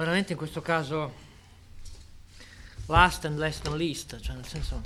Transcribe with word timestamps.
Veramente 0.00 0.30
in 0.30 0.38
questo 0.38 0.60
caso 0.60 1.12
last 2.86 3.24
and 3.24 3.36
less 3.36 3.58
than 3.58 3.76
least, 3.76 4.20
cioè 4.20 4.36
nel 4.36 4.46
senso 4.46 4.80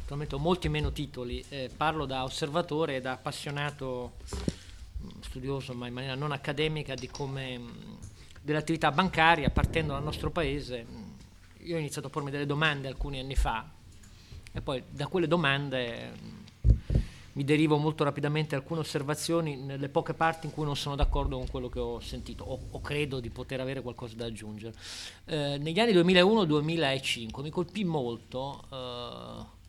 naturalmente 0.00 0.34
ho 0.34 0.38
molti 0.38 0.68
meno 0.68 0.92
titoli, 0.92 1.42
eh, 1.48 1.70
parlo 1.74 2.04
da 2.04 2.22
osservatore 2.22 2.96
e 2.96 3.00
da 3.00 3.12
appassionato 3.12 4.16
mm, 5.02 5.20
studioso 5.20 5.72
ma 5.72 5.86
in 5.86 5.94
maniera 5.94 6.14
non 6.16 6.32
accademica 6.32 6.94
di 6.94 7.08
come 7.08 7.56
mm, 7.56 7.70
dell'attività 8.42 8.92
bancaria 8.92 9.48
partendo 9.48 9.94
dal 9.94 10.02
nostro 10.02 10.30
paese. 10.30 10.84
Mm, 10.86 11.12
io 11.60 11.76
ho 11.76 11.78
iniziato 11.78 12.08
a 12.08 12.10
pormi 12.10 12.30
delle 12.30 12.44
domande 12.44 12.88
alcuni 12.88 13.20
anni 13.20 13.36
fa 13.36 13.66
e 14.52 14.60
poi 14.60 14.84
da 14.86 15.06
quelle 15.06 15.28
domande 15.28 16.43
mi 17.34 17.44
derivo 17.44 17.76
molto 17.76 18.04
rapidamente 18.04 18.54
alcune 18.54 18.80
osservazioni 18.80 19.56
nelle 19.56 19.88
poche 19.88 20.14
parti 20.14 20.46
in 20.46 20.52
cui 20.52 20.64
non 20.64 20.76
sono 20.76 20.94
d'accordo 20.96 21.36
con 21.36 21.48
quello 21.48 21.68
che 21.68 21.80
ho 21.80 22.00
sentito 22.00 22.44
o, 22.44 22.58
o 22.70 22.80
credo 22.80 23.20
di 23.20 23.30
poter 23.30 23.60
avere 23.60 23.80
qualcosa 23.80 24.14
da 24.16 24.26
aggiungere. 24.26 24.74
Eh, 25.26 25.58
negli 25.58 25.78
anni 25.80 25.92
2001-2005 25.92 27.42
mi 27.42 27.50
colpì 27.50 27.84
molto, 27.84 28.64
eh, 28.70 29.62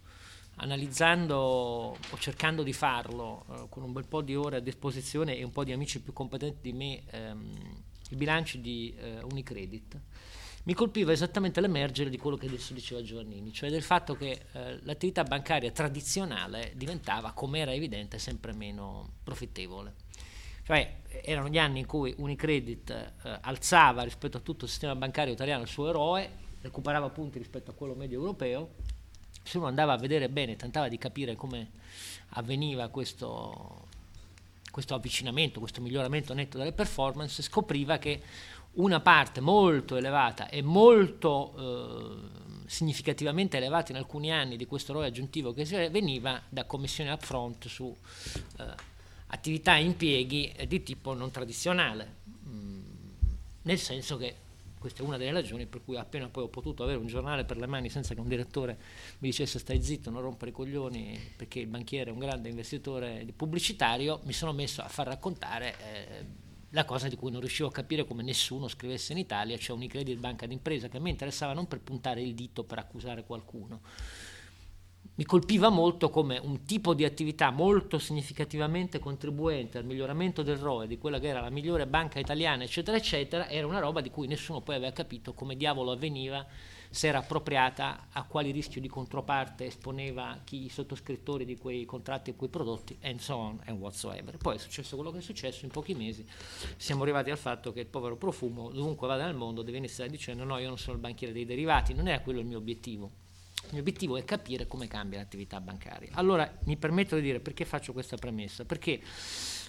analizzando 0.57 1.35
o 1.35 2.17
cercando 2.19 2.63
di 2.63 2.73
farlo 2.73 3.45
eh, 3.49 3.65
con 3.69 3.83
un 3.83 3.93
bel 3.93 4.05
po' 4.05 4.21
di 4.21 4.35
ore 4.35 4.57
a 4.57 4.61
disposizione 4.61 5.35
e 5.35 5.43
un 5.43 5.51
po' 5.51 5.63
di 5.63 5.71
amici 5.71 6.01
più 6.01 6.13
competenti 6.13 6.71
di 6.71 6.73
me, 6.73 7.01
ehm, 7.09 7.51
i 8.09 8.15
bilanci 8.15 8.61
di 8.61 8.93
eh, 8.97 9.23
Unicredit 9.23 9.99
mi 10.65 10.73
colpiva 10.73 11.11
esattamente 11.11 11.61
l'emergere 11.61 12.09
di 12.09 12.17
quello 12.17 12.37
che 12.37 12.47
adesso 12.47 12.73
diceva 12.73 13.01
Giovannini, 13.01 13.53
cioè 13.53 13.69
del 13.69 13.83
fatto 13.83 14.15
che 14.15 14.45
eh, 14.51 14.79
l'attività 14.81 15.23
bancaria 15.23 15.71
tradizionale 15.71 16.73
diventava, 16.75 17.33
come 17.33 17.59
era 17.59 17.71
evidente, 17.71 18.17
sempre 18.17 18.51
meno 18.53 19.13
profittevole. 19.23 19.93
Cioè 20.63 21.01
erano 21.23 21.49
gli 21.49 21.59
anni 21.59 21.79
in 21.79 21.85
cui 21.85 22.15
Unicredit 22.17 22.89
eh, 22.89 23.37
alzava 23.41 24.01
rispetto 24.01 24.37
a 24.37 24.39
tutto 24.39 24.65
il 24.65 24.71
sistema 24.71 24.95
bancario 24.95 25.33
italiano 25.33 25.61
il 25.61 25.67
suo 25.67 25.89
eroe, 25.89 26.29
recuperava 26.61 27.09
punti 27.09 27.37
rispetto 27.37 27.69
a 27.69 27.75
quello 27.75 27.93
medio 27.93 28.19
europeo, 28.19 28.71
se 29.43 29.59
uno 29.59 29.67
andava 29.67 29.93
a 29.93 29.97
vedere 29.97 30.29
bene, 30.29 30.55
tentava 30.55 30.87
di 30.87 30.97
capire 30.97 31.35
come 31.35 31.69
avveniva 32.29 32.87
questo, 32.87 33.84
questo 34.75 34.93
avvicinamento, 34.93 35.61
questo 35.61 35.79
miglioramento 35.79 36.33
netto 36.33 36.57
delle 36.57 36.73
performance, 36.73 37.41
scopriva 37.41 37.97
che 37.97 38.21
una 38.73 38.99
parte 38.99 39.39
molto 39.39 39.95
elevata 39.95 40.49
e 40.49 40.61
molto 40.61 41.53
eh, 41.57 42.67
significativamente 42.67 43.55
elevata 43.55 43.93
in 43.93 43.97
alcuni 43.97 44.33
anni 44.33 44.57
di 44.57 44.65
questo 44.65 44.91
ROI 44.91 45.05
aggiuntivo 45.05 45.53
che 45.53 45.63
veniva 45.89 46.41
da 46.49 46.65
commissioni 46.65 47.09
upfront 47.09 47.69
su 47.69 47.95
eh, 48.57 48.65
attività 49.27 49.77
e 49.77 49.83
impieghi 49.85 50.53
di 50.67 50.83
tipo 50.83 51.13
non 51.13 51.31
tradizionale, 51.31 52.15
mm, 52.45 52.83
nel 53.61 53.79
senso 53.79 54.17
che 54.17 54.35
questa 54.85 55.01
è 55.01 55.05
una 55.07 55.17
delle 55.17 55.31
ragioni 55.31 55.65
per 55.65 55.83
cui 55.83 55.97
appena 55.97 56.29
poi 56.29 56.43
ho 56.43 56.47
potuto 56.47 56.83
avere 56.83 56.99
un 56.99 57.07
giornale 57.07 57.43
per 57.43 57.57
le 57.57 57.65
mani 57.65 57.89
senza 57.89 58.13
che 58.13 58.19
un 58.19 58.27
direttore 58.27 58.77
mi 59.17 59.29
dicesse 59.29 59.57
stai 59.57 59.81
zitto, 59.81 60.11
non 60.11 60.21
rompere 60.21 60.51
i 60.51 60.53
coglioni 60.53 61.19
perché 61.35 61.57
il 61.57 61.65
banchiere 61.65 62.11
è 62.11 62.13
un 62.13 62.19
grande 62.19 62.49
investitore 62.49 63.25
pubblicitario, 63.35 64.19
mi 64.25 64.33
sono 64.33 64.53
messo 64.53 64.83
a 64.83 64.87
far 64.87 65.07
raccontare 65.07 65.75
eh, 65.79 66.25
la 66.69 66.85
cosa 66.85 67.07
di 67.07 67.15
cui 67.15 67.31
non 67.31 67.39
riuscivo 67.39 67.67
a 67.67 67.71
capire 67.71 68.05
come 68.05 68.21
nessuno 68.21 68.67
scrivesse 68.67 69.13
in 69.13 69.17
Italia, 69.17 69.57
cioè 69.57 69.75
Unicredit 69.75 70.19
Banca 70.19 70.45
d'impresa, 70.45 70.87
che 70.87 70.97
a 70.97 70.99
me 70.99 71.09
interessava 71.09 71.53
non 71.53 71.67
per 71.67 71.79
puntare 71.79 72.21
il 72.21 72.35
dito 72.35 72.63
per 72.63 72.77
accusare 72.77 73.23
qualcuno. 73.23 73.81
Mi 75.17 75.23
colpiva 75.23 75.69
molto 75.69 76.09
come 76.09 76.37
un 76.37 76.65
tipo 76.65 76.93
di 76.93 77.05
attività 77.05 77.49
molto 77.49 77.99
significativamente 77.99 78.99
contribuente 78.99 79.77
al 79.77 79.85
miglioramento 79.85 80.43
del 80.43 80.57
ROE, 80.57 80.87
di 80.87 80.97
quella 80.97 81.19
che 81.19 81.27
era 81.27 81.39
la 81.39 81.49
migliore 81.49 81.87
banca 81.87 82.19
italiana, 82.19 82.63
eccetera, 82.63 82.97
eccetera, 82.97 83.47
era 83.47 83.65
una 83.65 83.79
roba 83.79 84.01
di 84.01 84.09
cui 84.09 84.27
nessuno 84.27 84.59
poi 84.59 84.75
aveva 84.75 84.91
capito 84.91 85.33
come 85.33 85.55
diavolo 85.55 85.91
avveniva 85.91 86.45
se 86.89 87.07
era 87.07 87.19
appropriata, 87.19 88.07
a 88.11 88.25
quali 88.25 88.51
rischi 88.51 88.81
di 88.81 88.89
controparte 88.89 89.67
esponeva 89.67 90.41
chi 90.43 90.65
i 90.65 90.69
sottoscrittori 90.69 91.45
di 91.45 91.57
quei 91.57 91.85
contratti 91.85 92.31
e 92.31 92.35
quei 92.35 92.49
prodotti, 92.49 92.97
and 93.03 93.19
so 93.19 93.35
on 93.35 93.61
and 93.67 93.79
whatsoever. 93.79 94.35
Poi 94.35 94.55
è 94.55 94.59
successo 94.59 94.97
quello 94.97 95.11
che 95.11 95.19
è 95.19 95.21
successo, 95.21 95.63
in 95.63 95.71
pochi 95.71 95.93
mesi 95.93 96.27
siamo 96.75 97.03
arrivati 97.03 97.31
al 97.31 97.37
fatto 97.37 97.71
che 97.71 97.79
il 97.79 97.87
povero 97.87 98.17
profumo, 98.17 98.69
dovunque 98.69 99.07
vada 99.07 99.23
nel 99.23 99.35
mondo, 99.35 99.61
deve 99.61 99.77
iniziare 99.77 100.09
dicendo 100.09 100.43
no, 100.43 100.57
io 100.57 100.67
non 100.67 100.77
sono 100.77 100.95
il 100.95 101.01
banchiere 101.01 101.31
dei 101.31 101.45
derivati, 101.45 101.93
non 101.93 102.09
era 102.09 102.19
quello 102.19 102.41
il 102.41 102.45
mio 102.45 102.57
obiettivo. 102.57 103.23
Il 103.65 103.71
mio 103.71 103.81
obiettivo 103.81 104.17
è 104.17 104.23
capire 104.23 104.67
come 104.67 104.87
cambia 104.87 105.19
l'attività 105.19 105.59
bancaria. 105.59 106.09
Allora 106.13 106.51
mi 106.65 106.77
permetto 106.77 107.15
di 107.15 107.21
dire 107.21 107.39
perché 107.39 107.65
faccio 107.65 107.93
questa 107.93 108.15
premessa? 108.15 108.65
Perché 108.65 109.01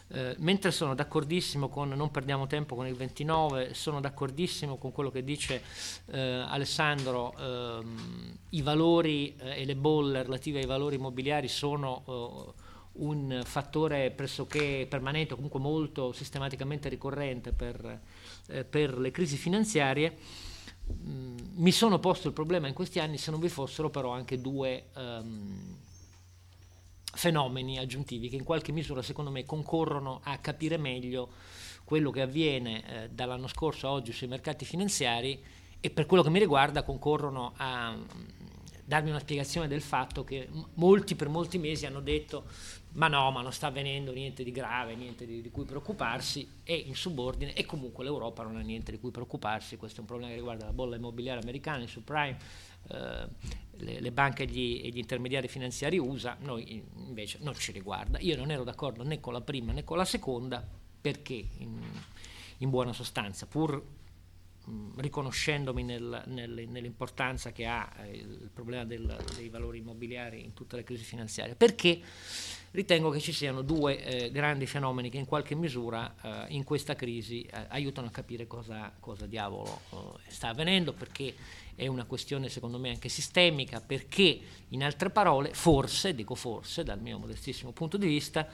eh, 0.09 0.37
mentre 0.39 0.71
sono 0.71 0.95
d'accordissimo 0.95 1.69
con, 1.69 1.89
non 1.89 2.11
perdiamo 2.11 2.47
tempo 2.47 2.77
con 2.77 2.87
il 2.87 2.95
29, 2.95 3.75
sono 3.75 4.01
d'accordissimo 4.01 4.77
con 4.77 4.93
quello 4.93 5.11
che 5.11 5.25
dice 5.25 5.63
eh, 6.13 6.21
Alessandro, 6.21 7.35
ehm, 7.37 8.39
i 8.51 8.63
valori 8.63 9.35
eh, 9.37 9.63
e 9.63 9.65
le 9.65 9.75
bolle 9.75 10.23
relative 10.23 10.61
ai 10.61 10.67
valori 10.67 10.95
immobiliari 10.95 11.49
sono 11.49 12.05
eh, 12.07 12.65
un 12.99 13.43
fattore 13.45 14.11
pressoché 14.13 14.87
permanente, 14.89 15.35
comunque 15.35 15.61
molto 15.61 16.13
sistematicamente 16.13 16.89
ricorrente 16.89 17.53
per, 17.53 18.01
eh, 18.49 18.65
per 18.65 18.99
le 18.99 19.11
crisi 19.11 19.37
finanziarie. 19.37 20.17
Mm, 20.93 21.37
mi 21.57 21.73
sono 21.73 21.99
posto 21.99 22.29
il 22.29 22.35
problema 22.35 22.69
in 22.69 22.75
questi 22.75 22.99
anni 22.99 23.19
se 23.19 23.31
non 23.31 23.41
vi 23.41 23.49
fossero 23.49 23.91
però 23.91 24.11
anche 24.11 24.41
due... 24.41 24.87
Um, 24.95 25.77
fenomeni 27.17 27.79
aggiuntivi 27.79 28.29
che 28.29 28.37
in 28.37 28.45
qualche 28.45 28.73
misura 28.73 29.03
secondo 29.03 29.31
me 29.31 29.45
concorrono 29.45 30.21
a 30.23 30.37
capire 30.39 30.77
meglio 30.77 31.31
quello 31.85 32.11
che 32.11 32.21
avviene 32.21 33.05
eh, 33.05 33.09
dall'anno 33.11 33.47
scorso 33.47 33.87
a 33.87 33.91
oggi 33.91 34.13
sui 34.13 34.27
mercati 34.27 34.65
finanziari 34.65 35.43
e 35.81 35.91
per 35.91 36.07
quello 36.07 36.23
che 36.23 36.31
mi 36.31 36.39
riguarda 36.39 36.83
concorrono 36.83 37.53
a 37.57 37.93
mm, 37.93 38.03
darmi 38.85 39.11
una 39.11 39.19
spiegazione 39.19 39.69
del 39.69 39.83
fatto 39.83 40.25
che 40.25 40.49
molti 40.75 41.15
per 41.15 41.29
molti 41.29 41.59
mesi 41.59 41.87
hanno 41.87 42.01
detto 42.01 42.45
ma 42.97 43.09
no, 43.09 43.31
ma 43.31 43.43
non 43.43 43.53
sta 43.53 43.67
avvenendo 43.67 44.13
niente 44.13 44.43
di 44.43 44.51
grave, 44.51 44.95
niente 44.95 45.27
di, 45.27 45.43
di, 45.43 45.51
cui 45.51 45.65
preoccuparsi, 45.65 46.49
è 46.63 46.73
in 46.73 46.95
subordine 46.95 47.53
e 47.53 47.67
comunque 47.67 48.05
l'Europa 48.05 48.43
non 48.43 48.57
ha 48.57 48.61
niente 48.61 48.91
di 48.91 48.99
cui 48.99 49.11
preoccuparsi, 49.11 49.77
questo 49.77 49.99
è 49.99 50.01
un 50.01 50.07
problema 50.07 50.31
che 50.31 50.37
riguarda 50.39 50.65
la 50.65 50.73
bolla 50.73 50.97
immobiliare 50.97 51.41
americana, 51.41 51.83
il 51.83 51.89
subprime, 51.89 52.39
eh, 52.89 53.29
le, 53.79 54.01
le, 54.01 54.13
banche 54.13 54.45
e 54.45 54.47
gli, 54.47 54.91
gli, 54.91 54.99
intermediari 54.99 55.47
finanziari 55.47 55.99
USA, 55.99 56.37
noi 56.41 56.83
invece 57.07 57.39
non 57.43 57.55
ci 57.55 57.71
riguarda. 57.71 58.19
Io 58.21 58.35
non 58.37 58.51
ero 58.51 58.65
d'accordo 58.65 59.03
né 59.03 59.21
con 59.21 59.35
la 59.35 59.43
prima 59.43 59.73
né 59.73 59.85
con 59.85 59.99
la 59.99 60.07
seconda 60.07 60.67
perché 60.99 61.35
in, 61.59 61.79
in 62.59 62.71
buona 62.71 62.95
sostanza, 62.95 63.45
pur 63.47 63.83
riconoscendomi 64.97 65.85
nel, 65.85 66.23
nel, 66.27 66.67
nell'importanza 66.69 67.53
che 67.53 67.67
ha 67.67 67.89
eh, 68.03 68.17
il 68.17 68.51
problema 68.53 68.85
del, 68.85 69.17
dei 69.37 69.49
valori 69.49 69.79
immobiliari 69.79 70.43
in 70.43 70.55
tutte 70.55 70.77
le 70.77 70.83
crisi 70.83 71.05
finanziarie, 71.05 71.55
perché 71.55 72.01
ritengo 72.73 73.11
che 73.11 73.21
ci 73.21 73.33
siano 73.33 73.63
due 73.63 74.03
eh, 74.05 74.31
grandi 74.31 74.67
fenomeni 74.67 75.09
che 75.09 75.19
in 75.19 75.25
qualche 75.25 75.55
misura 75.55 76.15
eh, 76.21 76.55
in 76.55 76.65
questa 76.65 76.95
crisi 76.95 77.43
eh, 77.43 77.67
aiutano 77.69 78.09
a 78.09 78.11
capire 78.11 78.47
cosa, 78.47 78.93
cosa 78.99 79.27
diavolo 79.27 79.81
eh, 79.93 80.31
sta 80.31 80.49
avvenendo, 80.49 80.93
perché 80.93 81.35
è 81.77 81.87
una 81.87 82.05
questione 82.05 82.49
secondo 82.49 82.79
me 82.79 82.91
anche 82.91 83.09
sistemica, 83.09 83.81
perché 83.81 84.41
in 84.69 84.83
altre 84.83 85.11
parole, 85.11 85.55
forse, 85.55 86.15
dico 86.15 86.35
forse, 86.35 86.83
dal 86.83 87.01
mio 87.01 87.19
modestissimo 87.19 87.71
punto 87.71 87.97
di 87.97 88.07
vista, 88.07 88.49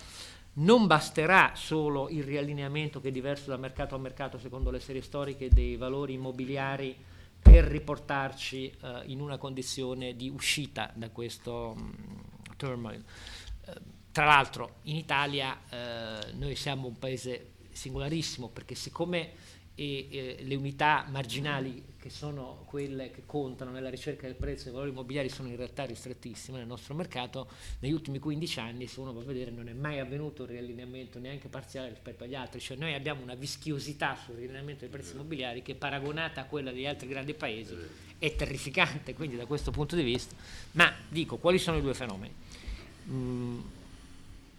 non 0.55 0.87
basterà 0.87 1.53
solo 1.55 2.09
il 2.11 2.23
riallineamento 2.23 3.01
che 3.01 3.09
è 3.09 3.13
diverso 3.13 3.51
da 3.51 3.57
mercato 3.57 3.95
a 3.95 3.99
mercato 3.99 4.39
secondo 4.39 4.71
le 4.71 4.81
serie 4.81 5.01
storiche 5.01 5.49
dei 5.49 5.77
valori 5.77 6.15
immobiliari 6.15 6.95
per 7.41 7.65
riportarci 7.65 8.71
eh, 8.71 9.03
in 9.07 9.21
una 9.21 9.39
condizione 9.39 10.15
di 10.15 10.29
uscita 10.29 10.93
da 10.95 11.11
questo 11.11 11.75
mh, 11.75 11.81
mm, 11.83 12.55
turmoil. 12.57 13.05
Eh, 13.65 13.81
tra 14.13 14.27
l'altro 14.27 14.77
in 14.83 14.97
Italia 14.97 15.59
eh, 15.71 16.33
noi 16.35 16.55
siamo 16.55 16.87
un 16.87 16.99
paese 16.99 17.53
singolarissimo 17.73 18.49
perché 18.49 18.75
siccome 18.75 19.33
e 19.75 20.09
eh, 20.11 20.37
le 20.43 20.55
unità 20.55 21.07
marginali 21.09 21.91
che 21.99 22.11
sono 22.11 22.65
quelle 22.67 23.11
che 23.11 23.23
contano 23.25 23.71
nella 23.71 23.89
ricerca 23.89 24.27
del 24.27 24.35
prezzo 24.35 24.65
dei 24.65 24.73
valori 24.73 24.91
immobiliari 24.91 25.29
sono 25.29 25.49
in 25.49 25.57
realtà 25.57 25.85
ristrettissime 25.85 26.59
nel 26.59 26.67
nostro 26.67 26.95
mercato, 26.95 27.49
negli 27.79 27.93
ultimi 27.93 28.19
15 28.19 28.61
anni 28.61 28.87
se 28.89 28.99
uno 28.99 29.13
va 29.13 29.21
a 29.21 29.25
vedere 29.25 29.53
non 29.53 29.69
è 29.69 29.73
mai 29.73 30.01
avvenuto 30.01 30.43
un 30.43 30.49
riallineamento 30.49 31.21
neanche 31.21 31.49
parziale 31.49 31.91
rispetto 31.91 32.25
agli 32.25 32.35
altri, 32.35 32.59
cioè 32.61 32.77
noi 32.77 32.95
abbiamo 32.95 33.23
una 33.23 33.35
vischiosità 33.35 34.17
sul 34.17 34.35
riallineamento 34.35 34.81
dei 34.81 34.89
prezzi 34.89 35.15
immobiliari 35.15 35.63
che 35.63 35.75
paragonata 35.75 36.41
a 36.41 36.45
quella 36.45 36.73
degli 36.73 36.87
altri 36.87 37.07
grandi 37.07 37.35
paesi 37.35 37.77
è 38.19 38.35
terrificante, 38.35 39.15
quindi 39.15 39.37
da 39.37 39.47
questo 39.47 39.71
punto 39.71 39.97
di 39.97 40.03
vista, 40.03 40.35
ma 40.73 40.93
dico 41.09 41.37
quali 41.39 41.59
sono 41.59 41.79
i 41.79 41.81
due 41.81 41.95
fenomeni? 41.95 42.35
Mm, 43.09 43.61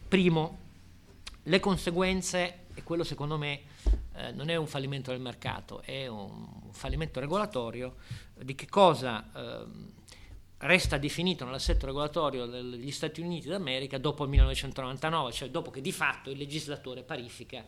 primo, 0.07 0.59
le 1.43 1.59
conseguenze, 1.59 2.59
e 2.73 2.83
quello 2.83 3.03
secondo 3.03 3.37
me 3.37 3.61
eh, 4.15 4.31
non 4.31 4.49
è 4.49 4.55
un 4.55 4.67
fallimento 4.67 5.11
del 5.11 5.19
mercato, 5.19 5.81
è 5.81 6.07
un 6.07 6.69
fallimento 6.71 7.19
regolatorio 7.19 7.95
di 8.35 8.55
che 8.55 8.67
cosa 8.67 9.29
eh, 9.35 9.65
resta 10.65 10.97
definito 10.97 11.45
nell'assetto 11.45 11.85
regolatorio 11.85 12.45
degli 12.45 12.91
Stati 12.91 13.21
Uniti 13.21 13.47
d'America 13.47 13.97
dopo 13.97 14.23
il 14.23 14.29
1999, 14.29 15.31
cioè 15.31 15.49
dopo 15.49 15.71
che 15.71 15.81
di 15.81 15.91
fatto 15.91 16.29
il 16.29 16.37
legislatore 16.37 17.03
parifica 17.03 17.65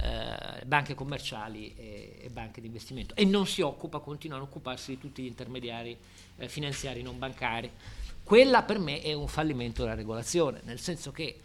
eh, 0.00 0.64
banche 0.64 0.94
commerciali 0.94 1.74
e, 1.76 2.18
e, 2.22 2.30
banche 2.30 2.60
di 2.60 2.68
investimento 2.68 3.14
e 3.14 3.24
non 3.24 3.46
si 3.46 3.60
occupa, 3.60 3.98
continua 3.98 4.38
a 4.38 4.42
occuparsi 4.42 4.92
di 4.92 4.98
tutti 4.98 5.22
gli 5.22 5.26
intermediari 5.26 5.96
eh, 6.36 6.48
finanziari 6.48 7.02
non 7.02 7.18
bancari. 7.18 7.70
Quella 8.22 8.62
per 8.62 8.78
me 8.78 9.00
è 9.00 9.12
un 9.12 9.28
fallimento 9.28 9.82
della 9.82 9.94
regolazione, 9.94 10.60
nel 10.64 10.78
senso 10.78 11.10
che 11.10 11.40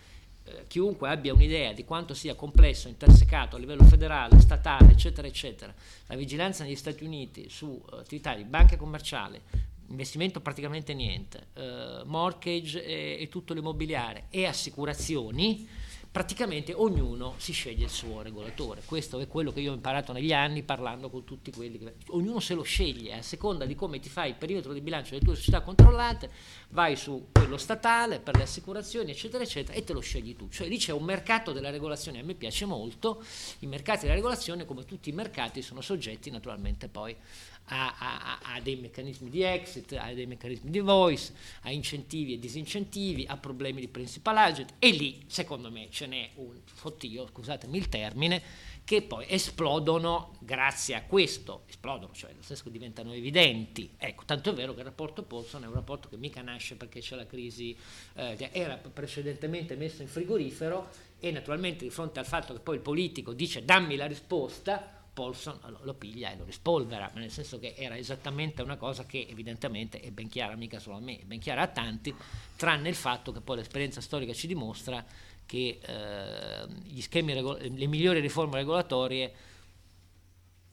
eh, 0.46 0.66
chiunque 0.68 1.10
abbia 1.10 1.34
un'idea 1.34 1.74
di 1.74 1.84
quanto 1.84 2.14
sia 2.14 2.36
complesso, 2.36 2.88
intersecato 2.88 3.56
a 3.56 3.60
livello 3.60 3.84
federale, 3.84 4.40
statale, 4.40 4.92
eccetera, 4.92 5.28
eccetera, 5.28 5.74
la 6.06 6.16
vigilanza 6.16 6.64
negli 6.64 6.76
Stati 6.76 7.04
Uniti 7.04 7.50
su 7.50 7.66
uh, 7.66 7.96
attività 7.96 8.36
di 8.36 8.44
banche 8.44 8.78
commerciali, 8.78 9.42
investimento 9.88 10.42
praticamente 10.42 10.94
niente, 10.94 11.48
uh, 11.56 12.06
mortgage 12.06 12.84
e, 12.84 13.18
e 13.20 13.28
tutto 13.28 13.56
l'immobiliare 13.56 14.26
e 14.30 14.46
assicurazioni, 14.46 15.68
praticamente 16.16 16.72
ognuno 16.72 17.34
si 17.36 17.52
sceglie 17.52 17.84
il 17.84 17.90
suo 17.90 18.22
regolatore. 18.22 18.82
Questo 18.86 19.20
è 19.20 19.28
quello 19.28 19.52
che 19.52 19.60
io 19.60 19.72
ho 19.72 19.76
imparato 19.76 20.14
negli 20.14 20.32
anni 20.32 20.64
parlando 20.64 21.10
con 21.10 21.26
tutti 21.26 21.52
quelli 21.52 21.78
che... 21.78 21.96
Ognuno 22.12 22.40
se 22.40 22.54
lo 22.54 22.62
sceglie 22.62 23.18
a 23.18 23.22
seconda 23.22 23.66
di 23.66 23.76
come 23.76 24.00
ti 24.00 24.08
fai 24.08 24.30
il 24.30 24.36
perimetro 24.36 24.72
di 24.72 24.80
bilancio 24.80 25.10
delle 25.10 25.26
tue 25.26 25.36
società 25.36 25.60
controllate, 25.60 26.32
vai 26.70 26.96
su 26.96 27.28
quello 27.34 27.58
statale 27.58 28.22
per 28.22 28.38
le 28.38 28.44
assicurazioni, 28.44 29.12
eccetera, 29.12 29.44
eccetera, 29.44 29.78
e 29.78 29.84
te 29.84 29.92
lo 29.92 30.00
scegli 30.00 30.38
tu. 30.38 30.48
Cioè 30.48 30.70
lì 30.70 30.78
c'è 30.78 30.94
un 30.94 31.04
mercato 31.04 31.52
della 31.52 31.70
regolazione, 31.70 32.22
a 32.22 32.24
me 32.24 32.34
piace 32.36 32.64
molto, 32.64 33.22
i 33.60 33.66
mercati 33.66 34.04
della 34.04 34.14
regolazione, 34.14 34.64
come 34.64 34.86
tutti 34.86 35.10
i 35.10 35.12
mercati, 35.12 35.62
sono 35.62 35.82
soggetti 35.82 36.32
naturalmente 36.32 36.88
poi 36.88 37.14
a, 37.66 37.96
a, 37.98 38.40
a, 38.54 38.60
dei 38.62 38.76
meccanismi 38.76 39.30
di 39.30 39.42
exit, 39.42 39.94
a 39.94 40.14
dei 40.14 40.26
meccanismi 40.26 40.70
di 40.70 40.80
voice, 40.80 41.34
a 41.62 41.72
incentivi 41.72 42.34
e 42.34 42.40
disincentivi, 42.40 43.26
a 43.28 43.38
problemi 43.38 43.80
di 43.80 43.88
principal 43.88 44.38
agent 44.38 44.74
e 44.80 44.90
lì 44.92 45.24
secondo 45.28 45.72
me 45.72 45.88
ce 45.90 46.06
n'è 46.06 46.30
un 46.36 46.60
fottio, 46.66 47.28
scusatemi 47.28 47.78
il 47.78 47.90
termine, 47.90 48.42
che 48.86 49.02
poi 49.02 49.26
esplodono 49.28 50.38
grazie 50.40 50.94
a 50.94 51.04
questo, 51.04 51.64
esplodono, 51.68 52.14
cioè 52.14 52.32
nel 52.34 52.44
senso 52.44 52.66
che 52.66 52.72
diventano 52.72 53.14
evidenti. 53.14 53.90
Ecco, 53.98 54.26
tanto 54.26 54.52
è 54.52 54.54
vero 54.54 54.74
che 54.74 54.82
il 54.82 54.86
rapporto 54.86 55.24
Paulson 55.24 55.64
è 55.64 55.68
un 55.68 55.74
rapporto 55.74 56.08
che 56.08 56.18
mica 56.18 56.44
nasce 56.44 56.76
perché 56.76 57.00
c'è 57.00 57.16
la 57.16 57.26
crisi, 57.26 57.76
eh, 58.14 58.50
era 58.52 58.76
precedentemente 58.76 59.76
messo 59.76 60.04
in 60.04 60.08
frigorifero 60.08 60.90
e 61.20 61.32
naturalmente 61.32 61.84
di 61.84 61.90
fronte 61.90 62.20
al 62.20 62.28
fatto 62.28 62.54
che 62.54 62.60
poi 62.60 62.76
il 62.76 62.82
politico 62.82 63.34
dice 63.34 63.66
dammi 63.66 63.96
la 63.96 64.06
risposta, 64.06 64.95
Paulson 65.16 65.58
lo 65.82 65.94
piglia 65.94 66.32
e 66.32 66.36
lo 66.36 66.44
rispolvera, 66.44 67.10
nel 67.16 67.32
senso 67.32 67.58
che 67.58 67.74
era 67.78 67.98
esattamente 67.98 68.62
una 68.62 68.76
cosa 68.76 69.06
che 69.06 69.26
evidentemente 69.30 70.02
è 70.02 70.12
ben 70.12 70.28
chiara, 70.28 70.56
mica 70.58 70.78
solo 70.78 70.98
a 70.98 71.00
me, 71.00 71.22
è 71.22 71.24
ben 71.24 71.40
chiara 71.40 71.62
a 71.62 71.68
tanti, 71.68 72.14
tranne 72.58 72.90
il 72.90 72.96
fatto 72.96 73.32
che 73.32 73.40
poi 73.40 73.56
l'esperienza 73.56 74.02
storica 74.02 74.34
ci 74.34 74.46
dimostra 74.46 75.04
che 75.46 75.80
eh, 75.82 77.02
schemi, 77.02 77.34
le 77.34 77.88
migliori 77.88 78.20
riforme 78.20 78.58
regolatorie, 78.58 79.34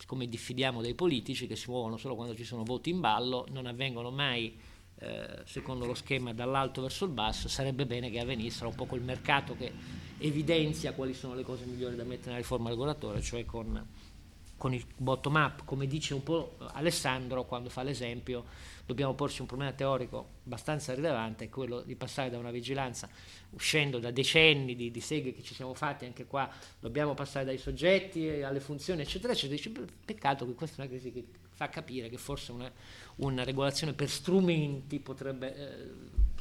come 0.07 0.29
diffidiamo 0.29 0.83
dei 0.83 0.95
politici 0.95 1.47
che 1.47 1.55
si 1.55 1.71
muovono 1.71 1.97
solo 1.97 2.17
quando 2.17 2.35
ci 2.35 2.45
sono 2.45 2.65
voti 2.65 2.91
in 2.91 2.99
ballo, 2.99 3.47
non 3.51 3.67
avvengono 3.67 4.11
mai 4.11 4.59
eh, 4.99 5.43
secondo 5.45 5.87
lo 5.87 5.95
schema 5.95 6.35
dall'alto 6.35 6.83
verso 6.83 7.05
il 7.05 7.13
basso, 7.13 7.49
sarebbe 7.49 7.87
bene 7.87 8.11
che 8.11 8.19
avvenissero 8.19 8.71
un 8.71 8.75
po' 8.75 8.87
col 8.87 9.03
mercato 9.03 9.55
che 9.57 9.73
evidenzia 10.19 10.95
quali 10.95 11.15
sono 11.15 11.35
le 11.35 11.45
cose 11.45 11.65
migliori 11.65 11.95
da 11.95 12.03
mettere 12.03 12.31
nella 12.31 12.39
riforma 12.39 12.71
regolatoria, 12.71 13.21
cioè 13.21 13.45
con 13.45 13.87
con 14.63 14.73
il 14.73 14.87
bottom 14.97 15.35
up, 15.35 15.65
come 15.65 15.89
dice 15.89 16.15
un 16.15 16.23
po' 16.23 16.55
Alessandro 16.75 17.45
quando 17.47 17.69
fa 17.69 17.83
l'esempio, 17.83 18.45
dobbiamo 18.87 19.13
porci 19.13 19.41
un 19.41 19.49
problema 19.49 19.73
teorico 19.73 20.25
abbastanza 20.45 20.95
rilevante, 20.95 21.49
quello 21.49 21.81
di 21.81 21.97
passare 21.97 22.31
da 22.31 22.39
una 22.39 22.53
vigilanza, 22.53 23.09
uscendo 23.51 23.99
da 23.99 24.13
decenni 24.13 24.77
di, 24.77 24.93
di 24.93 25.01
seghe 25.01 25.35
che 25.35 25.43
ci 25.43 25.53
siamo 25.53 25.75
fatti 25.75 26.05
anche 26.05 26.27
qua, 26.27 26.49
dobbiamo 26.79 27.13
passare 27.13 27.45
dai 27.45 27.59
soggetti 27.59 28.29
alle 28.41 28.61
funzioni, 28.61 29.01
eccetera, 29.03 29.33
eccetera. 29.33 29.57
Dice, 29.57 29.73
peccato 30.05 30.47
che 30.47 30.55
questa 30.55 30.77
è 30.77 30.87
una 30.87 30.91
crisi 30.91 31.11
che 31.11 31.25
fa 31.51 31.69
capire 31.69 32.09
che 32.09 32.17
forse 32.17 32.53
una, 32.53 32.71
una 33.17 33.43
regolazione 33.43 33.95
per 33.95 34.09
strumenti 34.09 35.01
potrebbe 35.01 35.57
eh, 35.57 35.91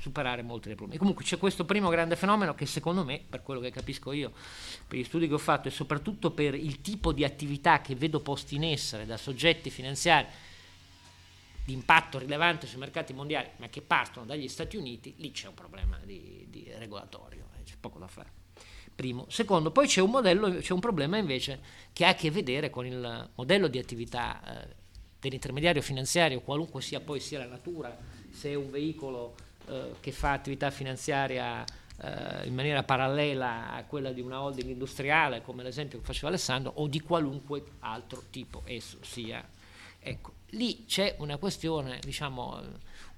superare 0.02 0.42
molti 0.42 0.68
dei 0.68 0.76
problemi. 0.76 1.00
Comunque 1.00 1.24
c'è 1.24 1.38
questo 1.38 1.64
primo 1.64 1.90
grande 1.90 2.16
fenomeno 2.16 2.56
che 2.56 2.66
secondo 2.66 3.06
me, 3.06 3.24
per 3.28 3.44
quello 3.44 3.60
che 3.60 3.70
capisco 3.70 4.12
io, 4.12 4.32
per 4.88 4.98
gli 4.98 5.04
studi 5.04 5.28
che 5.28 5.36
ho 5.36 5.38
fatto 5.38 5.68
e 5.68 5.72
soprattutto 5.72 6.32
per 6.32 6.56
il 6.56 6.82
tipo 6.82 7.14
di 7.14 7.24
attività 7.24 7.82
che 7.82 7.96
vedo 7.96 8.20
posti 8.20 8.56
in 8.56 8.64
essere 8.64 9.06
da 9.06 9.16
soggetti 9.16 9.70
finanziari 9.70 10.28
di 11.64 11.74
impatto 11.74 12.18
rilevante 12.18 12.66
sui 12.66 12.80
mercati 12.80 13.14
mondiali, 13.14 13.48
ma 13.58 13.68
che 13.68 13.82
partono 13.82 14.26
dagli 14.26 14.48
Stati 14.48 14.76
Uniti, 14.76 15.14
lì 15.18 15.30
c'è 15.30 15.48
un 15.48 15.54
problema 15.54 16.00
di, 16.04 16.48
di 16.50 16.68
regolatorio, 16.78 17.50
eh, 17.60 17.64
c'è 17.64 17.76
poco 17.80 18.00
da 18.00 18.08
fare. 18.08 18.40
Primo. 18.96 19.26
Secondo, 19.30 19.72
poi 19.72 19.86
c'è 19.86 20.02
un, 20.02 20.10
modello, 20.10 20.58
c'è 20.58 20.74
un 20.74 20.80
problema 20.80 21.18
invece 21.18 21.60
che 21.94 22.06
ha 22.06 22.10
a 22.10 22.16
che 22.16 22.32
vedere 22.32 22.72
con 22.72 22.88
il 22.88 23.30
modello 23.36 23.68
di 23.68 23.78
attività 23.78 24.64
eh, 24.64 24.76
dell'intermediario 25.20 25.84
finanziario, 25.84 26.42
qualunque 26.42 26.82
sia 26.82 27.00
poi 27.00 27.20
sia 27.20 27.38
la 27.38 27.46
natura, 27.46 27.96
se 28.32 28.50
è 28.50 28.56
un 28.56 28.72
veicolo 28.72 29.36
eh, 29.68 29.96
che 30.00 30.12
fa 30.12 30.34
attività 30.34 30.72
finanziaria 30.72 31.64
eh, 32.04 32.48
in 32.48 32.54
maniera 32.54 32.84
parallela 32.84 33.74
a 33.74 33.84
quella 33.84 34.12
di 34.12 34.22
una 34.22 34.42
holding 34.42 34.70
industriale, 34.70 35.42
come 35.42 35.64
l'esempio 35.64 36.00
che 36.00 36.06
faceva 36.06 36.30
Alessandro, 36.30 36.72
o 36.76 36.88
di 36.88 37.00
qualunque 37.02 37.64
altro 37.80 38.24
tipo 38.30 38.64
esso 38.66 38.98
sia. 39.02 39.48
Ecco, 40.00 40.34
lì 40.52 40.86
c'è 40.86 41.16
una 41.20 41.38
questione, 41.38 42.00
diciamo, 42.02 42.60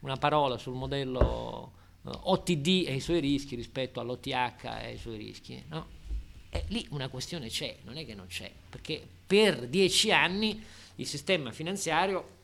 una 0.01 0.17
parola 0.17 0.57
sul 0.57 0.73
modello 0.73 1.71
eh, 2.05 2.09
OTD 2.11 2.85
e 2.87 2.95
i 2.95 2.99
suoi 2.99 3.19
rischi 3.19 3.55
rispetto 3.55 3.99
all'OTH 3.99 4.65
e 4.81 4.93
i 4.93 4.97
suoi 4.97 5.17
rischi, 5.17 5.63
no? 5.69 6.01
E 6.49 6.65
lì 6.67 6.85
una 6.91 7.07
questione 7.07 7.47
c'è, 7.47 7.77
non 7.83 7.97
è 7.97 8.05
che 8.05 8.13
non 8.13 8.27
c'è, 8.27 8.51
perché 8.69 9.05
per 9.25 9.67
dieci 9.67 10.11
anni 10.11 10.63
il 10.95 11.07
sistema 11.07 11.51
finanziario, 11.51 12.41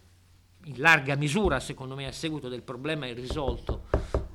in 0.65 0.79
larga 0.79 1.15
misura 1.15 1.59
secondo 1.59 1.95
me 1.95 2.07
a 2.07 2.11
seguito 2.11 2.49
del 2.49 2.61
problema 2.61 3.07
irrisolto 3.07 3.87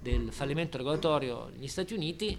del 0.05 0.33
fallimento 0.33 0.77
regolatorio 0.77 1.49
negli 1.55 1.67
Stati 1.67 1.95
Uniti, 1.95 2.39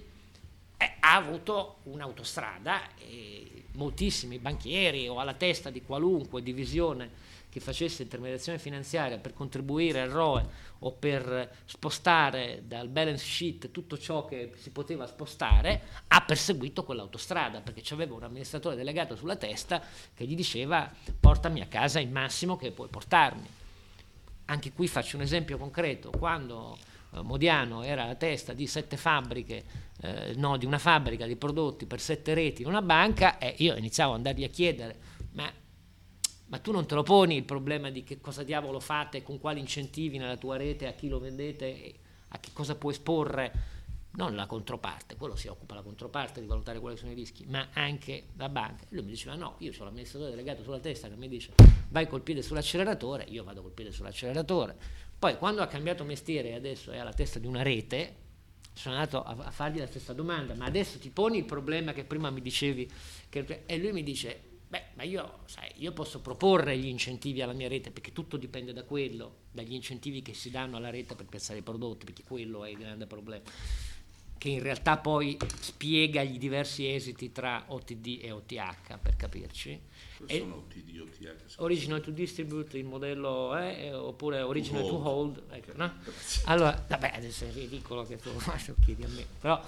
eh, 0.77 0.93
ha 0.99 1.15
avuto 1.15 1.77
un'autostrada 1.83 2.95
e 2.95 3.65
moltissimi 3.73 4.37
banchieri 4.37 5.07
o 5.07 5.19
alla 5.19 5.33
testa 5.33 5.71
di 5.71 5.81
qualunque 5.81 6.43
divisione 6.43 7.33
che 7.49 7.59
facesse 7.59 8.03
intermediazione 8.03 8.59
finanziaria 8.59 9.17
per 9.17 9.33
contribuire 9.33 10.01
al 10.01 10.09
ROE 10.09 10.45
o 10.79 10.91
per 10.91 11.61
spostare 11.65 12.63
dal 12.67 12.89
balance 12.89 13.23
sheet 13.25 13.71
tutto 13.71 13.97
ciò 13.97 14.25
che 14.25 14.51
si 14.57 14.69
poteva 14.69 15.07
spostare, 15.07 15.81
ha 16.07 16.21
perseguito 16.21 16.83
quell'autostrada 16.83 17.61
perché 17.61 17.81
c'aveva 17.81 18.13
un 18.13 18.23
amministratore 18.23 18.75
delegato 18.75 19.15
sulla 19.15 19.37
testa 19.37 19.81
che 20.13 20.25
gli 20.25 20.35
diceva 20.35 20.91
portami 21.19 21.61
a 21.61 21.67
casa 21.67 21.99
il 21.99 22.09
massimo 22.09 22.57
che 22.57 22.71
puoi 22.71 22.89
portarmi. 22.89 23.63
Anche 24.45 24.71
qui 24.71 24.87
faccio 24.87 25.15
un 25.17 25.23
esempio 25.23 25.57
concreto, 25.57 26.11
quando 26.11 26.77
eh, 27.13 27.21
Modiano 27.21 27.83
era 27.83 28.03
alla 28.03 28.15
testa 28.15 28.53
di 28.53 28.67
sette 28.67 28.97
fabbriche, 28.97 29.63
eh, 30.01 30.33
no, 30.35 30.57
di 30.57 30.65
una 30.65 30.77
fabbrica 30.77 31.25
di 31.25 31.35
prodotti 31.35 31.85
per 31.85 31.99
sette 31.99 32.33
reti 32.33 32.61
in 32.61 32.67
una 32.67 32.81
banca, 32.81 33.37
e 33.37 33.55
io 33.57 33.75
iniziavo 33.75 34.11
ad 34.11 34.17
andargli 34.17 34.43
a 34.43 34.49
chiedere, 34.49 34.99
ma 35.31 35.51
ma 36.47 36.59
tu 36.59 36.71
non 36.71 36.85
te 36.85 36.93
lo 36.93 37.01
poni 37.01 37.37
il 37.37 37.43
problema 37.43 37.89
di 37.89 38.03
che 38.03 38.21
cosa 38.21 38.43
diavolo 38.43 38.79
fate, 38.79 39.23
con 39.23 39.39
quali 39.39 39.59
incentivi 39.59 40.17
nella 40.17 40.37
tua 40.37 40.57
rete, 40.57 40.87
a 40.87 40.91
chi 40.91 41.07
lo 41.07 41.19
vendete, 41.19 41.93
a 42.29 42.39
che 42.39 42.51
cosa 42.53 42.75
può 42.75 42.91
esporre, 42.91 43.51
non 44.15 44.35
la 44.35 44.45
controparte, 44.45 45.15
quello 45.15 45.35
si 45.35 45.47
occupa 45.47 45.75
la 45.75 45.81
controparte 45.81 46.41
di 46.41 46.47
valutare 46.47 46.79
quali 46.79 46.97
sono 46.97 47.11
i 47.11 47.15
rischi, 47.15 47.45
ma 47.47 47.69
anche 47.73 48.27
la 48.37 48.49
banca. 48.49 48.85
Lui 48.89 49.03
mi 49.03 49.09
diceva 49.09 49.35
no, 49.35 49.55
io 49.59 49.71
ho 49.77 49.83
l'amministratore 49.83 50.31
delegato 50.31 50.63
sulla 50.63 50.79
testa 50.79 51.09
che 51.09 51.15
mi 51.15 51.27
dice 51.27 51.53
vai 51.89 52.07
col 52.07 52.21
piede 52.21 52.41
sull'acceleratore, 52.41 53.25
io 53.29 53.43
vado 53.43 53.61
col 53.61 53.71
piede 53.71 53.91
sull'acceleratore. 53.91 54.75
Poi 55.17 55.37
quando 55.37 55.61
ha 55.61 55.67
cambiato 55.67 56.03
mestiere 56.03 56.49
e 56.49 56.53
adesso 56.55 56.91
è 56.91 56.97
alla 56.97 57.13
testa 57.13 57.39
di 57.39 57.47
una 57.47 57.61
rete, 57.61 58.23
sono 58.73 58.95
andato 58.95 59.23
a, 59.23 59.35
a 59.37 59.51
fargli 59.51 59.79
la 59.79 59.87
stessa 59.87 60.13
domanda, 60.13 60.53
ma 60.55 60.65
adesso 60.65 60.99
ti 60.99 61.09
poni 61.09 61.37
il 61.37 61.45
problema 61.45 61.93
che 61.93 62.03
prima 62.03 62.29
mi 62.29 62.41
dicevi, 62.41 62.89
che, 63.29 63.63
e 63.65 63.77
lui 63.77 63.91
mi 63.91 64.03
dice 64.03 64.53
Beh, 64.67 64.83
ma 64.95 65.03
io, 65.03 65.39
sai, 65.45 65.71
io 65.75 65.93
posso 65.93 66.21
proporre 66.21 66.77
gli 66.77 66.87
incentivi 66.87 67.41
alla 67.41 67.53
mia 67.53 67.67
rete 67.67 67.91
perché 67.91 68.11
tutto 68.11 68.35
dipende 68.35 68.73
da 68.73 68.83
quello, 68.83 69.43
dagli 69.51 69.73
incentivi 69.73 70.21
che 70.21 70.33
si 70.33 70.49
danno 70.49 70.75
alla 70.77 70.89
rete 70.89 71.15
per 71.15 71.27
piazzare 71.27 71.59
i 71.59 71.61
prodotti, 71.61 72.03
perché 72.03 72.23
quello 72.23 72.65
è 72.65 72.71
il 72.71 72.77
grande 72.77 73.05
problema, 73.05 73.43
che 74.37 74.49
in 74.49 74.61
realtà 74.61 74.97
poi 74.97 75.37
spiega 75.59 76.21
i 76.21 76.37
diversi 76.37 76.93
esiti 76.93 77.31
tra 77.31 77.63
OTD 77.67 78.19
e 78.21 78.31
OTH, 78.31 78.97
per 79.01 79.15
capirci. 79.15 79.79
Sono 80.27 80.65
TD 80.69 80.99
o 81.01 81.05
TH? 81.05 81.55
Original 81.57 82.01
to 82.01 82.11
distribute, 82.11 82.77
il 82.77 82.85
modello 82.85 83.55
è, 83.55 83.93
oppure 83.93 84.41
original 84.41 84.81
to 84.81 84.95
hold. 84.95 85.03
To 85.03 85.09
hold 85.09 85.43
ecco, 85.51 85.71
no? 85.75 85.93
Allora, 86.45 86.85
vabbè, 86.87 87.11
adesso 87.15 87.45
è 87.45 87.51
ridicolo 87.51 88.03
che 88.03 88.17
tu 88.17 88.29
lo 88.33 88.75
chiedi 88.83 89.03
a 89.03 89.07
me, 89.07 89.25
però... 89.39 89.61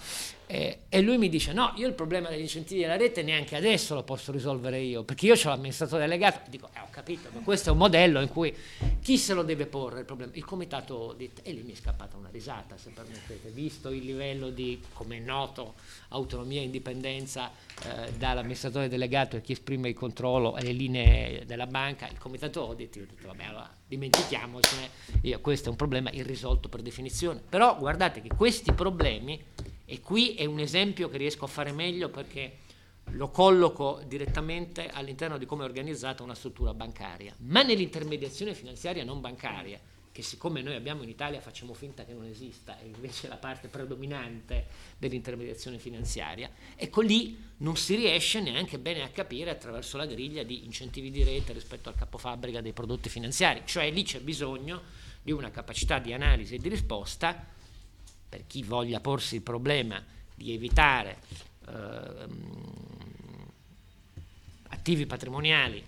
Eh, 0.50 0.84
e 0.88 1.02
lui 1.02 1.18
mi 1.18 1.28
dice, 1.28 1.52
no, 1.52 1.74
io 1.76 1.88
il 1.88 1.94
problema 1.94 2.30
degli 2.30 2.40
incentivi 2.40 2.80
della 2.80 2.96
rete 2.96 3.22
neanche 3.22 3.58
adesso 3.58 3.96
lo 3.96 4.04
posso 4.04 4.32
risolvere 4.32 4.80
io, 4.80 5.04
perché 5.04 5.26
io 5.26 5.34
ho 5.34 5.50
l'amministratore 5.50 6.04
delegato, 6.04 6.50
dico, 6.50 6.70
eh, 6.74 6.80
ho 6.80 6.88
capito, 6.90 7.28
ma 7.34 7.42
questo 7.42 7.68
è 7.68 7.72
un 7.74 7.80
modello 7.80 8.22
in 8.22 8.30
cui 8.30 8.56
chi 9.02 9.18
se 9.18 9.34
lo 9.34 9.44
deve 9.44 9.66
porre 9.66 10.00
il 10.00 10.06
problema? 10.06 10.32
Il 10.36 10.46
comitato 10.46 11.14
di... 11.18 11.30
E 11.44 11.52
lì 11.52 11.64
mi 11.64 11.74
è 11.74 11.76
scappata 11.76 12.16
una 12.16 12.30
risata, 12.32 12.78
se 12.78 12.92
permettete, 12.92 13.50
visto 13.50 13.90
il 13.90 14.06
livello 14.06 14.50
di, 14.50 14.82
come 14.94 15.18
è 15.18 15.20
noto, 15.20 15.74
autonomia 16.10 16.62
e 16.62 16.64
indipendenza 16.64 17.52
eh, 17.84 18.14
dall'amministratore 18.14 18.88
delegato 18.88 19.36
e 19.36 19.42
chi 19.42 19.52
esprime 19.52 19.90
il 20.38 20.44
controllo 20.44 20.54
alle 20.54 20.72
linee 20.72 21.46
della 21.46 21.68
banca, 21.68 22.08
il 22.08 22.18
comitato 22.18 22.62
audit, 22.62 22.96
ho 22.96 23.00
detto 23.00 23.28
vabbè 23.28 23.44
allora 23.44 23.76
dimentichiamocene, 23.88 24.90
io, 25.22 25.40
questo 25.40 25.68
è 25.68 25.72
un 25.72 25.78
problema 25.78 26.12
irrisolto 26.12 26.70
per 26.70 26.82
definizione, 26.82 27.42
però 27.48 27.78
guardate 27.78 28.22
che 28.22 28.30
questi 28.36 28.72
problemi, 28.74 29.44
e 29.86 30.00
qui 30.02 30.36
è 30.36 30.46
un 30.46 30.60
esempio 30.60 31.10
che 31.10 31.18
riesco 31.18 31.46
a 31.46 31.48
fare 31.48 31.72
meglio 31.72 32.10
perché 32.10 32.58
lo 33.12 33.30
colloco 33.30 34.02
direttamente 34.06 34.90
all'interno 34.90 35.38
di 35.38 35.46
come 35.46 35.64
è 35.64 35.66
organizzata 35.66 36.24
una 36.24 36.36
struttura 36.36 36.74
bancaria, 36.74 37.34
ma 37.40 37.64
nell'intermediazione 37.64 38.54
finanziaria 38.54 39.04
non 39.04 39.22
bancaria, 39.22 39.80
che 40.18 40.24
siccome 40.24 40.64
noi 40.64 40.74
abbiamo 40.74 41.04
in 41.04 41.10
Italia 41.10 41.40
facciamo 41.40 41.76
finta 41.76 42.04
che 42.04 42.12
non 42.12 42.26
esista, 42.26 42.80
e 42.80 42.88
invece 42.88 43.28
la 43.28 43.36
parte 43.36 43.68
predominante 43.68 44.66
dell'intermediazione 44.98 45.78
finanziaria, 45.78 46.50
ecco 46.76 47.02
lì 47.02 47.40
non 47.58 47.78
si 47.78 47.94
riesce 47.94 48.42
neanche 48.42 48.80
bene 48.80 49.04
a 49.04 49.10
capire 49.10 49.52
attraverso 49.52 49.96
la 49.96 50.08
griglia 50.08 50.42
di 50.42 50.66
incentivi 50.66 51.12
di 51.12 51.24
rete 51.24 51.54
rispetto 51.54 51.90
al 51.90 51.96
capofabbrica 51.96 52.62
dei 52.62 52.74
prodotti 52.74 53.10
finanziari, 53.10 53.62
cioè 53.66 53.92
lì 53.92 54.02
c'è 54.02 54.20
bisogno 54.20 54.82
di 55.22 55.32
una 55.32 55.52
capacità 55.52 56.00
di 56.00 56.12
analisi 56.14 56.56
e 56.56 56.58
di 56.58 56.70
risposta 56.70 57.46
per 58.28 58.48
chi 58.48 58.64
voglia 58.64 59.00
porsi 59.00 59.36
il 59.36 59.44
problema 59.44 60.04
di 60.34 60.52
evitare 60.52 61.20
eh, 61.68 62.28
attivi 64.70 65.06
patrimoniali 65.06 65.86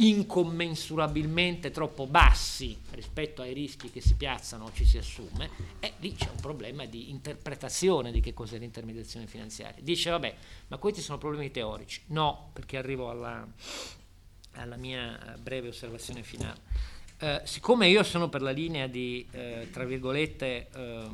incommensurabilmente 0.00 1.70
troppo 1.70 2.06
bassi 2.06 2.76
rispetto 2.90 3.42
ai 3.42 3.52
rischi 3.52 3.90
che 3.90 4.00
si 4.00 4.14
piazzano 4.14 4.66
o 4.66 4.72
ci 4.72 4.84
si 4.84 4.98
assume, 4.98 5.50
e 5.80 5.94
lì 5.98 6.14
c'è 6.14 6.28
un 6.30 6.40
problema 6.40 6.84
di 6.84 7.10
interpretazione 7.10 8.12
di 8.12 8.20
che 8.20 8.32
cos'è 8.32 8.58
l'intermediazione 8.58 9.26
finanziaria. 9.26 9.82
Dice, 9.82 10.10
vabbè, 10.10 10.36
ma 10.68 10.76
questi 10.76 11.00
sono 11.00 11.18
problemi 11.18 11.50
teorici. 11.50 12.02
No, 12.06 12.50
perché 12.52 12.76
arrivo 12.76 13.10
alla, 13.10 13.46
alla 14.52 14.76
mia 14.76 15.36
breve 15.40 15.68
osservazione 15.68 16.22
finale. 16.22 16.60
Eh, 17.20 17.40
siccome 17.44 17.88
io 17.88 18.04
sono 18.04 18.28
per 18.28 18.42
la 18.42 18.52
linea 18.52 18.86
di, 18.86 19.26
eh, 19.32 19.68
tra 19.72 19.84
virgolette, 19.84 20.68
eh, 20.72 21.08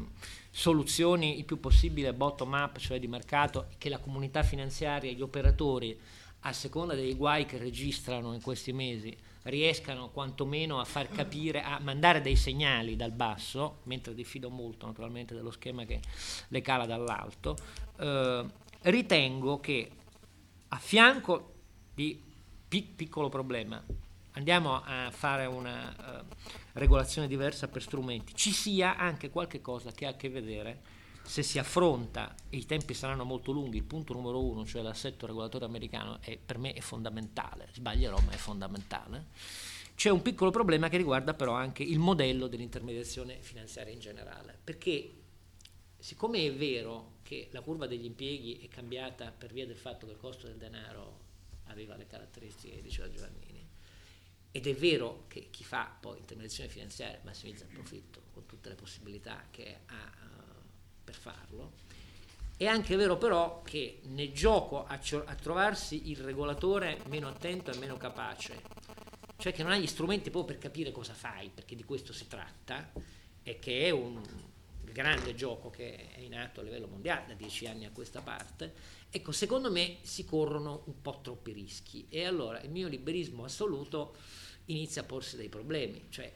soluzioni 0.51 1.39
il 1.39 1.45
più 1.47 1.59
possibile 1.59 2.13
bottom 2.13 2.53
up, 2.53 2.79
cioè 2.79 2.99
di 2.99 3.09
mercato, 3.09 3.69
che 3.79 3.89
la 3.89 3.99
comunità 3.99 4.43
finanziaria, 4.43 5.11
gli 5.11 5.23
operatori, 5.23 5.99
a 6.47 6.53
seconda 6.53 6.95
dei 6.95 7.15
guai 7.15 7.47
che 7.47 7.59
registrano 7.59 8.35
in 8.35 8.43
questi 8.43 8.73
mesi, 8.73 9.17
riescano 9.45 10.11
quantomeno 10.11 10.79
a 10.79 10.85
far 10.85 11.09
capire, 11.09 11.63
a 11.63 11.79
mandare 11.81 12.21
dei 12.21 12.37
segnali 12.37 12.97
dal 12.97 13.13
basso, 13.13 13.81
mentre 13.85 14.15
diffido 14.15 14.51
molto 14.51 14.87
naturalmente 14.87 15.35
dello 15.35 15.51
schema 15.51 15.85
che 15.85 16.01
le 16.49 16.61
cala 16.61 16.87
dall'alto, 16.87 17.57
eh, 17.99 18.45
ritengo 18.83 19.59
che 19.61 19.91
a 20.69 20.77
fianco 20.77 21.53
di 21.95 22.21
pic- 22.69 22.95
piccolo 22.95 23.29
problema, 23.29 23.83
andiamo 24.33 24.83
a 24.85 25.11
fare 25.11 25.47
una 25.47 25.95
uh, 25.97 26.35
regolazione 26.73 27.29
diversa 27.29 27.69
per 27.69 27.83
strumenti, 27.83 28.35
ci 28.35 28.51
sia 28.51 28.97
anche 28.97 29.31
qualche 29.31 29.61
cosa 29.61 29.93
che 29.93 30.07
ha 30.07 30.11
a 30.11 30.15
che 30.15 30.29
vedere 30.29 30.83
se 31.25 31.43
si 31.43 31.59
affronta, 31.59 32.35
e 32.51 32.59
i 32.59 32.67
tempi 32.67 32.93
saranno 32.93 33.25
molto 33.25 33.51
lunghi, 33.51 33.79
il 33.79 33.85
punto 33.85 34.13
numero 34.13 34.45
uno, 34.45 34.67
cioè 34.67 34.83
l'assetto 34.83 35.27
regolatore 35.27 35.65
americano, 35.65 36.19
è, 36.21 36.37
per 36.37 36.59
me 36.59 36.75
è 36.75 36.81
fondamentale, 36.81 37.69
sbaglierò 37.73 38.19
ma 38.21 38.33
è 38.33 38.37
fondamentale, 38.37 39.27
c'è 39.95 40.11
un 40.11 40.23
piccolo 40.23 40.51
problema 40.51 40.89
che 40.89 40.97
riguarda 40.97 41.35
però 41.35 41.53
anche 41.53 41.83
il 41.83 41.99
modello 41.99 42.47
dell'intermediazione 42.47 43.39
finanziaria 43.41 43.93
in 43.93 44.01
generale, 44.01 44.59
perché 44.63 45.13
siccome 45.99 46.45
è 46.45 46.53
vero 46.53 47.13
che 47.23 47.49
la 47.53 47.63
curva 47.63 47.87
degli 47.87 48.05
impieghi 48.05 48.59
è 48.59 48.69
cambiata 48.69 49.31
per 49.31 49.53
via 49.53 49.67
del 49.67 49.77
fatto 49.77 50.07
che 50.07 50.13
il 50.13 50.19
costo 50.19 50.47
del 50.47 50.57
denaro 50.57 51.23
aveva 51.69 51.97
le 51.97 52.07
caratteristiche 52.07 52.77
che 52.77 52.83
diceva 52.83 53.11
Giovannini, 53.11 53.67
ed 54.51 54.67
è 54.67 54.75
vero 54.75 55.25
che 55.27 55.49
chi 55.51 55.65
fa 55.65 55.97
poi 55.99 56.19
intermediazione 56.19 56.69
finanziaria 56.69 57.19
massimizza 57.25 57.65
il 57.65 57.71
profitto 57.71 58.23
con 58.33 58.47
tutte 58.47 58.69
le 58.69 58.75
possibilità 58.77 59.47
che 59.51 59.79
ha 59.87 60.24
per 61.05 61.15
farlo. 61.15 61.83
È 62.57 62.67
anche 62.67 62.95
vero 62.97 63.19
però 63.19 63.63
che 63.63 64.01
nel 64.05 64.33
gioco 64.33 64.85
a, 64.87 64.99
a 65.25 65.35
trovarsi 65.35 66.11
il 66.11 66.19
regolatore 66.19 67.01
meno 67.09 67.29
attento 67.29 67.71
e 67.71 67.77
meno 67.79 67.97
capace, 67.97 68.63
cioè 69.37 69.53
che 69.53 69.63
non 69.63 69.73
ha 69.73 69.77
gli 69.77 69.87
strumenti 69.87 70.31
proprio 70.31 70.57
per 70.57 70.63
capire 70.63 70.93
cosa 70.93 71.15
fai, 71.15 71.51
perché 71.53 71.75
di 71.75 71.85
questo 71.85 72.13
si 72.13 72.29
tratta, 72.29 72.93
e 73.43 73.59
che 73.59 73.87
è 73.87 73.91
un 73.91 74.23
grande 74.81 75.35
gioco 75.35 75.71
che 75.71 76.13
è 76.13 76.21
in 76.21 76.37
atto 76.37 76.61
a 76.61 76.63
livello 76.63 76.87
mondiale 76.87 77.27
da 77.27 77.35
dieci 77.35 77.67
anni 77.67 77.85
a 77.85 77.91
questa 77.91 78.21
parte, 78.21 78.73
ecco, 79.11 79.33
secondo 79.33 79.71
me 79.71 79.97
si 80.03 80.25
corrono 80.25 80.83
un 80.87 81.03
po' 81.03 81.19
troppi 81.23 81.53
rischi 81.53 82.07
e 82.09 82.25
allora 82.25 82.61
il 82.61 82.71
mio 82.71 82.87
liberismo 82.87 83.43
assoluto 83.43 84.15
inizia 84.67 85.03
a 85.03 85.05
porsi 85.05 85.37
dei 85.37 85.49
problemi, 85.49 86.07
cioè 86.09 86.33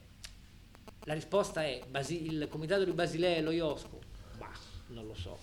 la 1.05 1.13
risposta 1.13 1.63
è 1.63 1.81
il 2.09 2.47
comitato 2.49 2.83
di 2.83 2.91
Basilea 2.91 3.37
e 3.37 3.41
lo 3.41 3.51
IOSCO 3.51 4.08
non 4.87 5.05
lo 5.07 5.15
so, 5.15 5.37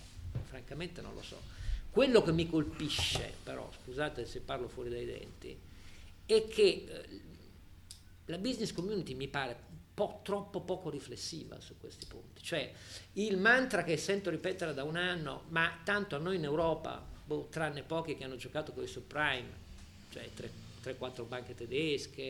francamente 0.45 1.01
non 1.01 1.15
lo 1.15 1.23
so. 1.23 1.41
Quello 1.91 2.23
che 2.23 2.33
mi 2.33 2.49
colpisce, 2.49 3.33
però, 3.43 3.71
scusate 3.83 4.27
se 4.27 4.41
parlo 4.41 4.69
fuori 4.69 4.91
dai 4.91 5.07
denti, 5.07 5.59
è 6.27 6.47
che 6.49 6.63
eh, 6.63 7.21
la 8.27 8.39
business 8.39 8.73
community 8.73 9.15
mi 9.15 9.29
pare 9.29 9.57
po- 9.95 10.21
troppo 10.23 10.61
poco 10.61 10.91
riflessiva 10.91 11.59
su 11.61 11.79
questi 11.81 12.05
punti. 12.05 12.43
Cioè, 12.43 12.71
il 13.15 13.39
mantra 13.39 13.83
che 13.83 13.97
sento 13.97 14.29
ripetere 14.29 14.75
da 14.75 14.85
un 14.85 14.97
anno, 14.97 15.45
ma 15.49 15.81
tanto 15.85 16.17
a 16.17 16.19
noi 16.19 16.37
in 16.37 16.45
Europa, 16.45 17.03
boh, 17.25 17.49
tranne 17.51 17.83
pochi 17.83 18.15
che 18.15 18.25
hanno 18.25 18.37
giocato 18.37 18.73
con 18.73 18.85
i 18.85 18.89
subprime, 18.89 19.65
cioè 20.11 20.29
3-4 20.83 21.27
banche 21.27 21.55
tedesche, 21.55 22.23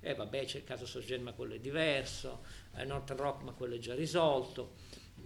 e 0.00 0.10
eh, 0.10 0.14
vabbè 0.14 0.44
c'è 0.44 0.58
il 0.58 0.64
caso 0.64 0.86
Soggen 0.86 1.22
ma 1.22 1.32
quello 1.32 1.54
è 1.54 1.58
diverso, 1.58 2.42
eh, 2.76 2.84
Northern 2.84 3.18
Rock 3.18 3.42
ma 3.42 3.52
quello 3.52 3.74
è 3.74 3.78
già 3.78 3.94
risolto, 3.94 4.74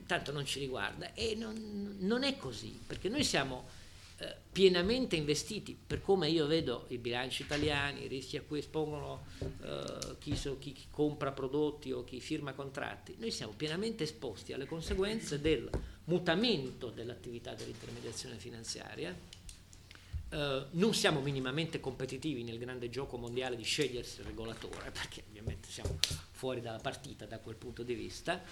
tanto 0.06 0.32
non 0.32 0.44
ci 0.44 0.58
riguarda. 0.58 1.14
E 1.14 1.34
non, 1.34 1.96
non 2.00 2.22
è 2.22 2.36
così, 2.36 2.78
perché 2.86 3.08
noi 3.08 3.24
siamo 3.24 3.80
eh, 4.18 4.34
pienamente 4.52 5.16
investiti, 5.16 5.76
per 5.86 6.00
come 6.00 6.28
io 6.28 6.46
vedo 6.46 6.84
i 6.88 6.98
bilanci 6.98 7.42
italiani, 7.42 8.04
i 8.04 8.08
rischi 8.08 8.36
a 8.36 8.42
cui 8.42 8.60
espongono 8.60 9.24
eh, 9.40 10.16
chi, 10.18 10.36
so, 10.36 10.58
chi, 10.58 10.72
chi 10.72 10.86
compra 10.90 11.32
prodotti 11.32 11.90
o 11.90 12.04
chi 12.04 12.20
firma 12.20 12.52
contratti, 12.52 13.16
noi 13.18 13.30
siamo 13.30 13.52
pienamente 13.56 14.04
esposti 14.04 14.52
alle 14.52 14.66
conseguenze 14.66 15.40
del 15.40 15.68
mutamento 16.04 16.90
dell'attività 16.90 17.54
dell'intermediazione 17.54 18.36
finanziaria. 18.36 19.40
Uh, 20.32 20.64
non 20.70 20.94
siamo 20.94 21.20
minimamente 21.20 21.78
competitivi 21.78 22.42
nel 22.42 22.56
grande 22.56 22.88
gioco 22.88 23.18
mondiale 23.18 23.54
di 23.54 23.64
scegliersi 23.64 24.20
il 24.20 24.26
regolatore, 24.26 24.90
perché 24.90 25.24
ovviamente 25.28 25.68
siamo 25.68 25.98
fuori 26.30 26.62
dalla 26.62 26.78
partita 26.78 27.26
da 27.26 27.38
quel 27.38 27.56
punto 27.56 27.82
di 27.82 27.92
vista, 27.92 28.42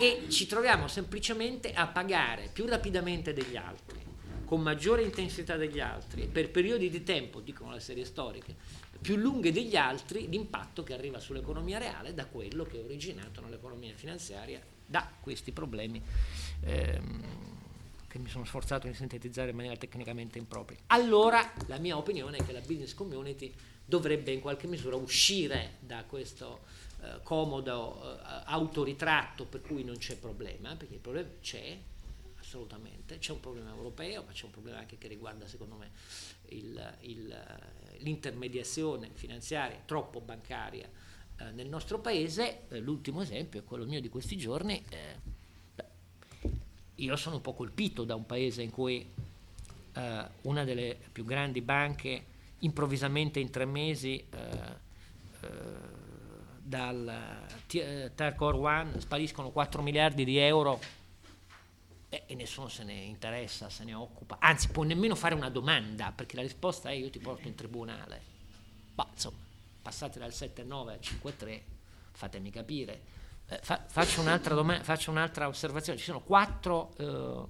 e 0.00 0.26
ci 0.28 0.46
troviamo 0.46 0.88
semplicemente 0.88 1.72
a 1.72 1.86
pagare 1.86 2.50
più 2.52 2.66
rapidamente 2.66 3.32
degli 3.32 3.56
altri, 3.56 3.98
con 4.44 4.60
maggiore 4.60 5.02
intensità 5.02 5.56
degli 5.56 5.80
altri, 5.80 6.26
per 6.26 6.50
periodi 6.50 6.90
di 6.90 7.02
tempo, 7.02 7.40
dicono 7.40 7.72
le 7.72 7.80
serie 7.80 8.04
storiche, 8.04 8.54
più 9.00 9.16
lunghe 9.16 9.52
degli 9.52 9.76
altri, 9.76 10.28
l'impatto 10.28 10.82
che 10.82 10.94
arriva 10.94 11.20
sull'economia 11.20 11.78
reale 11.78 12.14
da 12.14 12.26
quello 12.26 12.64
che 12.64 12.80
è 12.80 12.84
originato 12.84 13.40
nell'economia 13.40 13.94
finanziaria 13.94 14.60
da 14.84 15.08
questi 15.20 15.52
problemi 15.52 16.02
ehm, 16.64 17.22
che 18.08 18.18
mi 18.18 18.28
sono 18.28 18.44
sforzato 18.44 18.86
di 18.86 18.94
sintetizzare 18.94 19.50
in 19.50 19.56
maniera 19.56 19.76
tecnicamente 19.76 20.38
impropria. 20.38 20.78
Allora 20.86 21.52
la 21.66 21.78
mia 21.78 21.96
opinione 21.96 22.38
è 22.38 22.44
che 22.44 22.52
la 22.52 22.60
business 22.60 22.94
community 22.94 23.52
dovrebbe 23.84 24.32
in 24.32 24.40
qualche 24.40 24.66
misura 24.66 24.96
uscire 24.96 25.76
da 25.80 26.04
questo 26.04 26.60
eh, 27.00 27.20
comodo 27.22 28.18
eh, 28.18 28.42
autoritratto 28.44 29.44
per 29.44 29.60
cui 29.62 29.84
non 29.84 29.98
c'è 29.98 30.16
problema, 30.16 30.74
perché 30.76 30.94
il 30.94 31.00
problema 31.00 31.28
c'è 31.40 31.78
assolutamente, 32.38 33.18
c'è 33.18 33.32
un 33.32 33.40
problema 33.40 33.70
europeo, 33.70 34.22
ma 34.24 34.32
c'è 34.32 34.44
un 34.44 34.50
problema 34.50 34.78
anche 34.78 34.96
che 34.96 35.08
riguarda 35.08 35.46
secondo 35.46 35.76
me 35.76 35.90
il, 36.46 36.96
il, 37.00 37.46
l'intermediazione 37.98 39.10
finanziaria 39.12 39.80
troppo 39.84 40.20
bancaria 40.20 40.88
eh, 41.38 41.50
nel 41.52 41.68
nostro 41.68 41.98
paese. 41.98 42.62
Eh, 42.68 42.80
l'ultimo 42.80 43.22
esempio 43.22 43.60
è 43.60 43.64
quello 43.64 43.84
mio 43.84 44.00
di 44.00 44.08
questi 44.08 44.36
giorni. 44.36 44.82
Eh, 44.88 45.36
io 46.96 47.16
sono 47.16 47.36
un 47.36 47.42
po' 47.42 47.54
colpito 47.54 48.04
da 48.04 48.14
un 48.14 48.26
paese 48.26 48.62
in 48.62 48.70
cui 48.70 49.06
eh, 49.92 50.26
una 50.42 50.64
delle 50.64 50.96
più 51.12 51.24
grandi 51.24 51.60
banche 51.60 52.36
improvvisamente 52.60 53.38
in 53.38 53.50
tre 53.50 53.66
mesi 53.66 54.18
eh, 54.18 54.36
eh, 55.40 55.48
dal 56.68 57.48
uh, 57.50 58.14
Tercore 58.14 58.58
One 58.58 59.00
spariscono 59.00 59.50
4 59.50 59.80
miliardi 59.80 60.24
di 60.24 60.36
euro 60.36 60.78
e, 62.10 62.24
e 62.26 62.34
nessuno 62.34 62.68
se 62.68 62.84
ne 62.84 62.92
interessa, 62.92 63.70
se 63.70 63.84
ne 63.84 63.94
occupa, 63.94 64.36
anzi 64.38 64.68
può 64.68 64.82
nemmeno 64.82 65.14
fare 65.14 65.34
una 65.34 65.48
domanda 65.48 66.12
perché 66.12 66.36
la 66.36 66.42
risposta 66.42 66.90
è 66.90 66.92
io 66.92 67.10
ti 67.10 67.18
porto 67.18 67.48
in 67.48 67.54
tribunale. 67.54 68.36
Ma 68.94 69.06
insomma, 69.10 69.38
passate 69.80 70.18
dal 70.18 70.30
7-9 70.30 70.88
al 70.88 70.98
5-3, 71.00 71.60
fatemi 72.12 72.50
capire. 72.50 73.16
Eh, 73.46 73.60
fa, 73.62 73.82
faccio, 73.86 74.20
un'altra 74.20 74.54
doma- 74.54 74.82
faccio, 74.82 75.10
un'altra 75.10 75.48
osservazione, 75.48 75.98
ci 75.98 76.04
sono 76.04 76.20
quattro, 76.20 76.94
eh, 76.98 77.46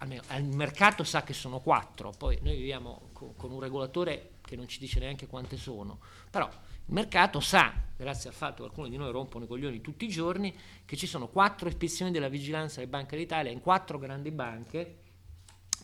almeno 0.00 0.22
il 0.36 0.44
mercato 0.44 1.02
sa 1.02 1.22
che 1.22 1.32
sono 1.32 1.60
quattro, 1.60 2.10
poi 2.10 2.38
noi 2.42 2.56
viviamo 2.56 3.08
co- 3.12 3.32
con 3.36 3.50
un 3.52 3.60
regolatore 3.60 4.32
che 4.42 4.54
non 4.54 4.68
ci 4.68 4.78
dice 4.78 4.98
neanche 4.98 5.26
quante 5.26 5.56
sono, 5.56 5.98
però 6.30 6.50
il 6.88 6.94
mercato 6.94 7.38
sa, 7.40 7.72
grazie 7.96 8.30
al 8.30 8.34
fatto 8.34 8.62
che 8.62 8.68
alcuni 8.70 8.88
di 8.88 8.96
noi 8.96 9.12
rompono 9.12 9.44
i 9.44 9.46
coglioni 9.46 9.82
tutti 9.82 10.06
i 10.06 10.08
giorni, 10.08 10.54
che 10.86 10.96
ci 10.96 11.06
sono 11.06 11.28
quattro 11.28 11.68
ispezioni 11.68 12.10
della 12.10 12.28
vigilanza 12.28 12.76
delle 12.76 12.90
banche 12.90 13.16
d'Italia 13.16 13.50
in 13.50 13.60
quattro 13.60 13.98
grandi 13.98 14.30
banche 14.30 15.00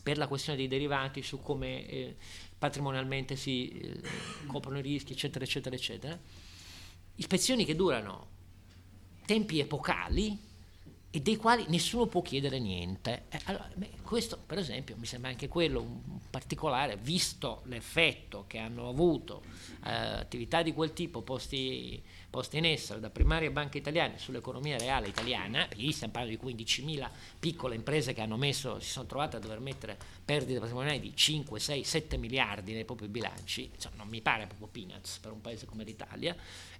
per 0.01 0.17
la 0.17 0.27
questione 0.27 0.57
dei 0.57 0.67
derivati 0.67 1.21
su 1.21 1.41
come 1.41 1.87
eh, 1.87 2.15
patrimonialmente 2.57 3.35
si 3.35 3.69
eh, 3.69 4.01
coprono 4.47 4.79
i 4.79 4.81
rischi, 4.81 5.13
eccetera, 5.13 5.45
eccetera, 5.45 5.75
eccetera. 5.75 6.19
Ispezioni 7.15 7.65
che 7.65 7.75
durano 7.75 8.27
tempi 9.25 9.59
epocali 9.59 10.44
e 11.15 11.21
dei 11.21 11.37
quali 11.37 11.63
nessuno 11.69 12.07
può 12.07 12.21
chiedere 12.21 12.59
niente. 12.59 13.23
Eh, 13.29 13.39
allora, 13.45 13.69
beh, 13.73 13.89
questo, 14.01 14.37
per 14.45 14.57
esempio, 14.57 14.97
mi 14.97 15.05
sembra 15.05 15.29
anche 15.29 15.47
quello 15.47 15.79
un 15.79 16.19
particolare, 16.29 16.97
visto 16.97 17.61
l'effetto 17.67 18.43
che 18.47 18.57
hanno 18.57 18.89
avuto 18.89 19.41
eh, 19.85 19.91
attività 19.91 20.61
di 20.61 20.73
quel 20.73 20.91
tipo 20.91 21.21
posti, 21.21 22.03
posti, 22.35 22.57
in 22.57 22.65
essere 22.65 22.99
da 22.99 23.09
primarie 23.09 23.49
banche 23.49 23.77
italiane 23.77 24.17
sull'economia 24.17 24.77
reale 24.77 25.07
italiana, 25.07 25.65
lì 25.75 25.91
stiamo 25.93 26.11
parlando 26.11 26.37
di 26.37 26.53
15.000 26.53 27.09
piccole 27.39 27.75
imprese 27.75 28.13
che 28.13 28.19
hanno 28.21 28.35
messo, 28.35 28.79
si 28.81 28.89
sono 28.89 29.05
trovate 29.05 29.37
a 29.37 29.39
dover 29.39 29.61
mettere 29.61 29.97
perdite 30.25 30.59
patrimoniali 30.59 30.99
di 30.99 31.15
5, 31.15 31.59
6, 31.59 31.83
7 31.85 32.17
miliardi 32.17 32.73
nei 32.73 32.83
propri 32.83 33.07
bilanci, 33.07 33.71
cioè, 33.77 33.93
non 33.95 34.09
mi 34.09 34.21
pare 34.21 34.47
proprio 34.47 34.67
peanuts 34.67 35.19
per 35.19 35.31
un 35.31 35.39
paese 35.39 35.65
come 35.65 35.83
l'Italia, 35.83 36.35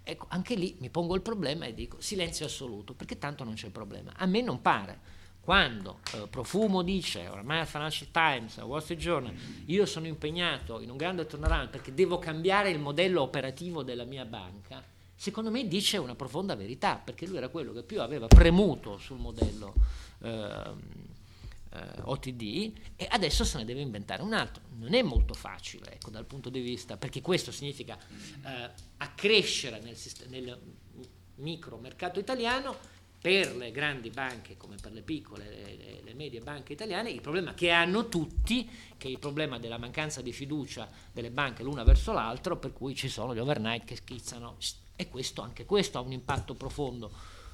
Ecco, 0.08 0.28
anche 0.30 0.54
lì 0.54 0.76
mi 0.82 0.92
pongo 0.92 1.16
il 1.16 1.22
problema 1.22 1.66
e 1.66 1.74
dico 1.74 2.00
silenzio 2.00 2.46
assoluto, 2.46 2.94
perché 2.94 3.18
tanto 3.18 3.44
non 3.44 3.56
c'è 3.56 3.70
problema. 3.70 4.14
A 4.16 4.28
me 4.28 4.42
non 4.42 4.62
pare. 4.62 5.00
Quando 5.42 6.00
eh, 6.14 6.28
Profumo 6.28 6.84
dice, 6.84 7.28
ormai 7.28 7.60
al 7.60 7.68
Financial 7.68 8.10
Times, 8.12 8.60
al 8.60 8.66
Wall 8.66 8.82
Street 8.82 9.00
Journal, 9.00 9.34
io 9.66 9.86
sono 9.88 10.06
impegnato 10.06 10.80
in 10.80 10.92
un 10.92 10.98
grande 10.98 11.26
turnaround 11.26 11.70
perché 11.70 11.92
devo 11.92 12.20
cambiare 12.20 12.70
il 12.70 12.78
modello 12.78 13.22
operativo 13.24 13.82
della 13.82 14.06
mia 14.06 14.26
banca, 14.26 14.84
secondo 15.16 15.50
me 15.50 15.68
dice 15.68 15.98
una 15.98 16.16
profonda 16.16 16.56
verità, 16.56 16.96
perché 16.96 17.26
lui 17.26 17.38
era 17.38 17.50
quello 17.50 17.74
che 17.74 17.84
più 17.84 18.02
aveva 18.02 18.28
premuto 18.28 18.98
sul 18.98 19.18
modello 19.18 19.74
eh, 20.22 20.62
eh, 21.76 22.02
OTD 22.02 22.74
e 22.96 23.08
adesso 23.10 23.44
se 23.44 23.58
ne 23.58 23.66
deve 23.66 23.82
inventare 23.82 24.22
un 24.22 24.34
altro. 24.34 24.64
Non 24.78 24.94
è 24.94 25.02
molto 25.02 25.34
facile 25.34 25.94
ecco, 25.94 26.10
dal 26.10 26.26
punto 26.26 26.50
di 26.50 26.60
vista, 26.60 26.98
perché 26.98 27.22
questo 27.22 27.52
significa 27.52 27.98
eh, 27.98 28.70
accrescere 28.98 29.80
nel, 29.82 29.98
nel 30.30 30.60
micro 31.36 31.78
mercato 31.78 32.20
italiano 32.20 32.94
per 33.26 33.56
le 33.56 33.72
grandi 33.72 34.12
banche 34.12 34.56
come 34.56 34.76
per 34.80 34.92
le 34.92 35.02
piccole 35.02 35.46
e 35.46 36.02
le, 36.04 36.14
medie 36.14 36.42
banche 36.42 36.74
italiane 36.74 37.10
il 37.10 37.22
problema 37.22 37.56
che 37.56 37.72
hanno 37.72 38.08
tutti, 38.08 38.70
che 38.98 39.08
è 39.08 39.12
il 39.12 39.18
problema 39.18 39.58
della 39.58 39.80
mancanza 39.80 40.22
di 40.22 40.32
fiducia 40.32 40.88
delle 41.12 41.32
banche 41.32 41.64
l'una 41.64 41.84
verso 41.84 42.14
l'altro, 42.14 42.58
per 42.58 42.72
cui 42.72 42.94
ci 42.94 43.10
sono 43.10 43.34
gli 43.34 43.40
overnight 43.40 43.84
che 43.84 43.96
schizzano 43.96 44.56
e 44.96 45.10
questo, 45.10 45.42
anche 45.42 45.66
questo 45.66 45.98
ha 45.98 46.02
un 46.02 46.12
impatto 46.12 46.54
profondo 46.54 47.12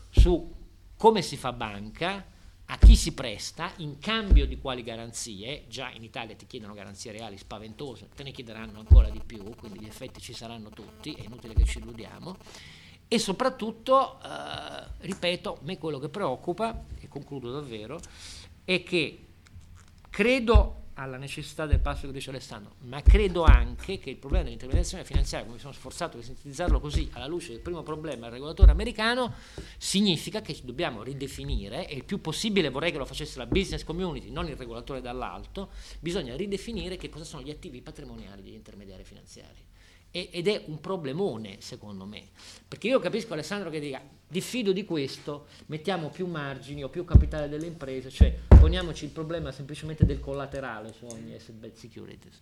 su 0.10 0.60
come 0.96 1.22
si 1.22 1.38
fa 1.38 1.52
banca, 1.52 2.26
a 2.66 2.78
chi 2.78 2.96
si 2.96 3.14
presta, 3.14 3.74
in 3.78 4.00
cambio 4.00 4.46
di 4.46 4.60
quali 4.60 4.84
garanzie, 4.84 5.66
già 5.68 5.90
in 5.90 6.04
Italia 6.04 6.36
ti 6.36 6.48
chiedono 6.48 6.74
garanzie 6.74 7.12
reali 7.12 7.38
spaventose, 7.38 8.08
te 8.16 8.24
ne 8.24 8.32
chiederanno 8.32 8.80
ancora 8.80 9.10
di 9.10 9.20
più, 9.26 9.44
quindi 9.56 9.80
gli 9.80 9.88
effetti 9.88 10.22
ci 10.22 10.34
saranno 10.34 10.70
tutti, 10.70 11.12
è 11.14 11.24
inutile 11.24 11.54
che 11.54 11.66
ci 11.66 11.80
illudiamo, 11.80 12.38
e 13.08 13.20
soprattutto, 13.20 14.20
eh, 14.24 14.88
ripeto, 15.00 15.60
me 15.64 15.78
quello 15.78 16.00
che 16.00 16.08
preoccupa, 16.08 16.86
e 17.00 17.10
concludo 17.10 17.52
davvero, 17.52 18.00
è 18.64 18.84
che 18.84 19.26
credo 20.10 20.81
alla 20.96 21.18
necessità 21.18 21.66
del 21.66 21.80
passo 21.80 22.08
che 22.08 22.14
dice 22.14 22.30
Alessandro, 22.30 22.76
ma 22.82 23.02
credo 23.02 23.44
anche 23.44 24.00
che 24.00 24.10
il 24.10 24.18
problema 24.18 24.46
dell'intermediazione 24.46 25.04
finanziaria, 25.06 25.46
come 25.46 25.58
mi 25.58 25.62
sono 25.62 25.74
sforzato 25.74 26.18
di 26.18 26.24
sintetizzarlo 26.24 26.80
così, 26.80 27.10
alla 27.14 27.28
luce 27.28 27.52
del 27.52 27.62
primo 27.62 27.84
problema 27.84 28.24
del 28.24 28.34
regolatore 28.34 28.72
americano, 28.72 29.34
significa 29.78 30.42
che 30.42 30.58
dobbiamo 30.64 31.04
ridefinire, 31.04 31.88
e 31.88 31.96
il 31.96 32.04
più 32.04 32.22
possibile 32.22 32.70
vorrei 32.70 32.92
che 32.92 32.98
lo 32.98 33.06
facesse 33.06 33.38
la 33.38 33.46
business 33.46 33.84
community, 33.84 34.30
non 34.30 34.48
il 34.48 34.56
regolatore 34.56 35.02
dall'alto, 35.02 35.70
bisogna 36.00 36.36
ridefinire 36.36 36.98
che 36.98 37.10
cosa 37.10 37.24
sono 37.24 37.42
gli 37.42 37.52
attivi 37.52 37.82
patrimoniali 37.82 38.42
degli 38.42 38.54
intermediari 38.54 39.04
finanziari 39.04 39.70
ed 40.12 40.48
è 40.48 40.64
un 40.68 40.80
problemone 40.82 41.58
secondo 41.60 42.06
me, 42.06 42.28
perché 42.68 42.88
io 42.88 43.00
capisco 43.00 43.34
Alessandro 43.34 43.70
che 43.70 43.80
dica 43.80 44.02
diffido 44.28 44.72
di 44.72 44.86
questo, 44.86 45.48
mettiamo 45.68 46.10
più 46.10 46.26
margini 46.28 46.84
o 46.84 46.90
più 46.90 47.04
capitale 47.04 47.50
delle 47.50 47.66
imprese, 47.66 48.10
cioè 48.10 48.38
poniamoci 48.48 49.06
il 49.06 49.12
problema 49.12 49.52
semplicemente 49.52 50.06
del 50.06 50.20
collaterale 50.20 50.94
su 50.94 51.06
ogni 51.06 51.34
asset 51.34 51.74
securities. 51.74 52.40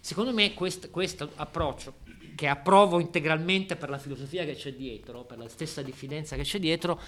Secondo 0.00 0.32
me 0.32 0.52
questo, 0.54 0.90
questo 0.90 1.30
approccio, 1.36 1.94
che 2.34 2.48
approvo 2.48 3.00
integralmente 3.00 3.76
per 3.76 3.88
la 3.88 3.98
filosofia 3.98 4.44
che 4.44 4.54
c'è 4.54 4.74
dietro, 4.74 5.24
per 5.24 5.38
la 5.38 5.48
stessa 5.48 5.82
diffidenza 5.82 6.36
che 6.36 6.42
c'è 6.42 6.58
dietro, 6.58 7.00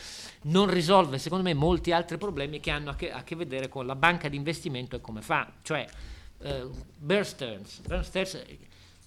non 0.43 0.71
risolve 0.71 1.19
secondo 1.19 1.45
me 1.45 1.53
molti 1.53 1.93
altri 1.93 2.17
problemi 2.17 2.61
che 2.61 2.71
hanno 2.71 2.91
a 2.91 2.95
che, 2.95 3.11
a 3.11 3.23
che 3.23 3.35
vedere 3.35 3.69
con 3.69 3.87
la 3.87 3.97
banca 3.97 4.29
di 4.29 4.37
investimento 4.37 4.97
e 4.97 5.01
come 5.01 5.21
fa. 5.21 5.53
Cioè, 5.63 5.85
eh, 6.43 6.69
Bear 6.97 7.27
Stearns, 7.27 7.81
Bear 7.81 8.05
Stearns 8.05 8.43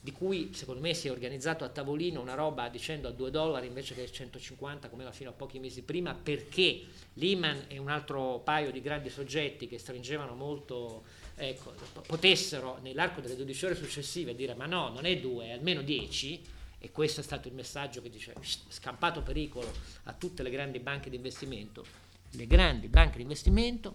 di 0.10 0.12
cui 0.12 0.50
secondo 0.54 0.82
me 0.82 0.96
si 0.96 1.08
è 1.08 1.12
organizzato 1.12 1.64
a 1.64 1.70
tavolino 1.70 2.20
una 2.20 2.34
roba 2.34 2.68
dicendo 2.68 3.08
a 3.08 3.12
2 3.12 3.30
dollari 3.30 3.68
invece 3.68 3.94
che 3.94 4.12
150 4.12 4.90
come 4.90 5.04
era 5.04 5.12
fino 5.12 5.30
a 5.30 5.34
pochi 5.34 5.60
mesi 5.60 5.84
prima 5.84 6.16
perché 6.16 6.82
Lehman 7.14 7.66
e 7.68 7.78
un 7.78 7.90
altro 7.90 8.42
paio 8.44 8.72
di 8.72 8.82
grandi 8.82 9.12
soggetti 9.12 9.68
che 9.68 9.78
stringevano 9.78 10.34
molto 10.34 11.04
ecco, 11.36 11.76
potessero 12.08 12.80
nell'arco 12.82 13.22
delle 13.22 13.36
12 13.36 13.66
ore 13.66 13.76
successive 13.76 14.34
dire 14.34 14.56
ma 14.56 14.66
no 14.66 14.90
non 14.90 15.06
è 15.06 15.20
2 15.20 15.46
è 15.46 15.52
almeno 15.52 15.84
10 15.84 16.42
e 16.80 16.92
questo 16.92 17.22
è 17.22 17.24
stato 17.24 17.48
il 17.48 17.54
messaggio 17.54 18.02
che 18.02 18.10
dice 18.10 18.34
scampato 18.42 19.22
pericolo 19.22 19.72
a 20.04 20.14
tutte 20.14 20.42
le 20.42 20.50
grandi 20.50 20.80
banche 20.80 21.12
di 21.12 21.18
investimento 21.18 21.86
le 22.32 22.48
grandi 22.48 22.88
banche 22.88 23.18
di 23.18 23.24
investimento 23.24 23.94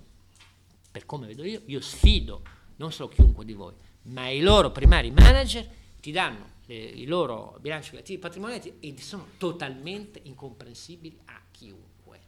per 0.92 1.07
come 1.07 1.27
vedo 1.27 1.42
io 1.42 1.62
io 1.66 1.81
sfido 1.81 2.42
non 2.77 2.92
solo 2.92 3.09
chiunque 3.09 3.44
di 3.44 3.55
voi 3.55 3.74
ma 4.03 4.29
i 4.29 4.40
loro 4.40 4.70
primari 4.70 5.11
manager 5.11 5.83
ti 6.05 6.12
danno 6.12 6.51
le, 6.67 6.75
i 6.75 7.07
loro 7.07 7.57
bilanci 7.62 7.93
relativi 7.93 8.19
patrimoniali 8.19 8.77
e 8.81 8.95
sono 8.99 9.29
totalmente 9.38 10.21
incomprensibili 10.25 11.19
a 11.25 11.40
chiunque. 11.51 12.21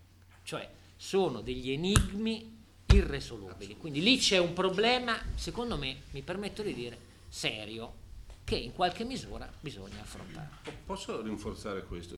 Cioè 0.45 0.67
sono 0.97 1.43
degli 1.43 1.71
enigmi 1.71 2.57
irresolubili. 2.87 3.77
Quindi 3.77 4.01
lì 4.01 4.17
c'è 4.17 4.39
un 4.39 4.55
problema, 4.55 5.21
secondo 5.35 5.77
me, 5.77 6.05
mi 6.12 6.23
permetto 6.23 6.62
di 6.62 6.73
dire, 6.73 6.99
serio, 7.29 7.93
che 8.45 8.57
in 8.57 8.73
qualche 8.73 9.05
misura 9.05 9.53
bisogna 9.61 10.01
affrontare. 10.01 10.49
Posso 10.87 11.21
rinforzare 11.21 11.85
questo? 11.85 12.15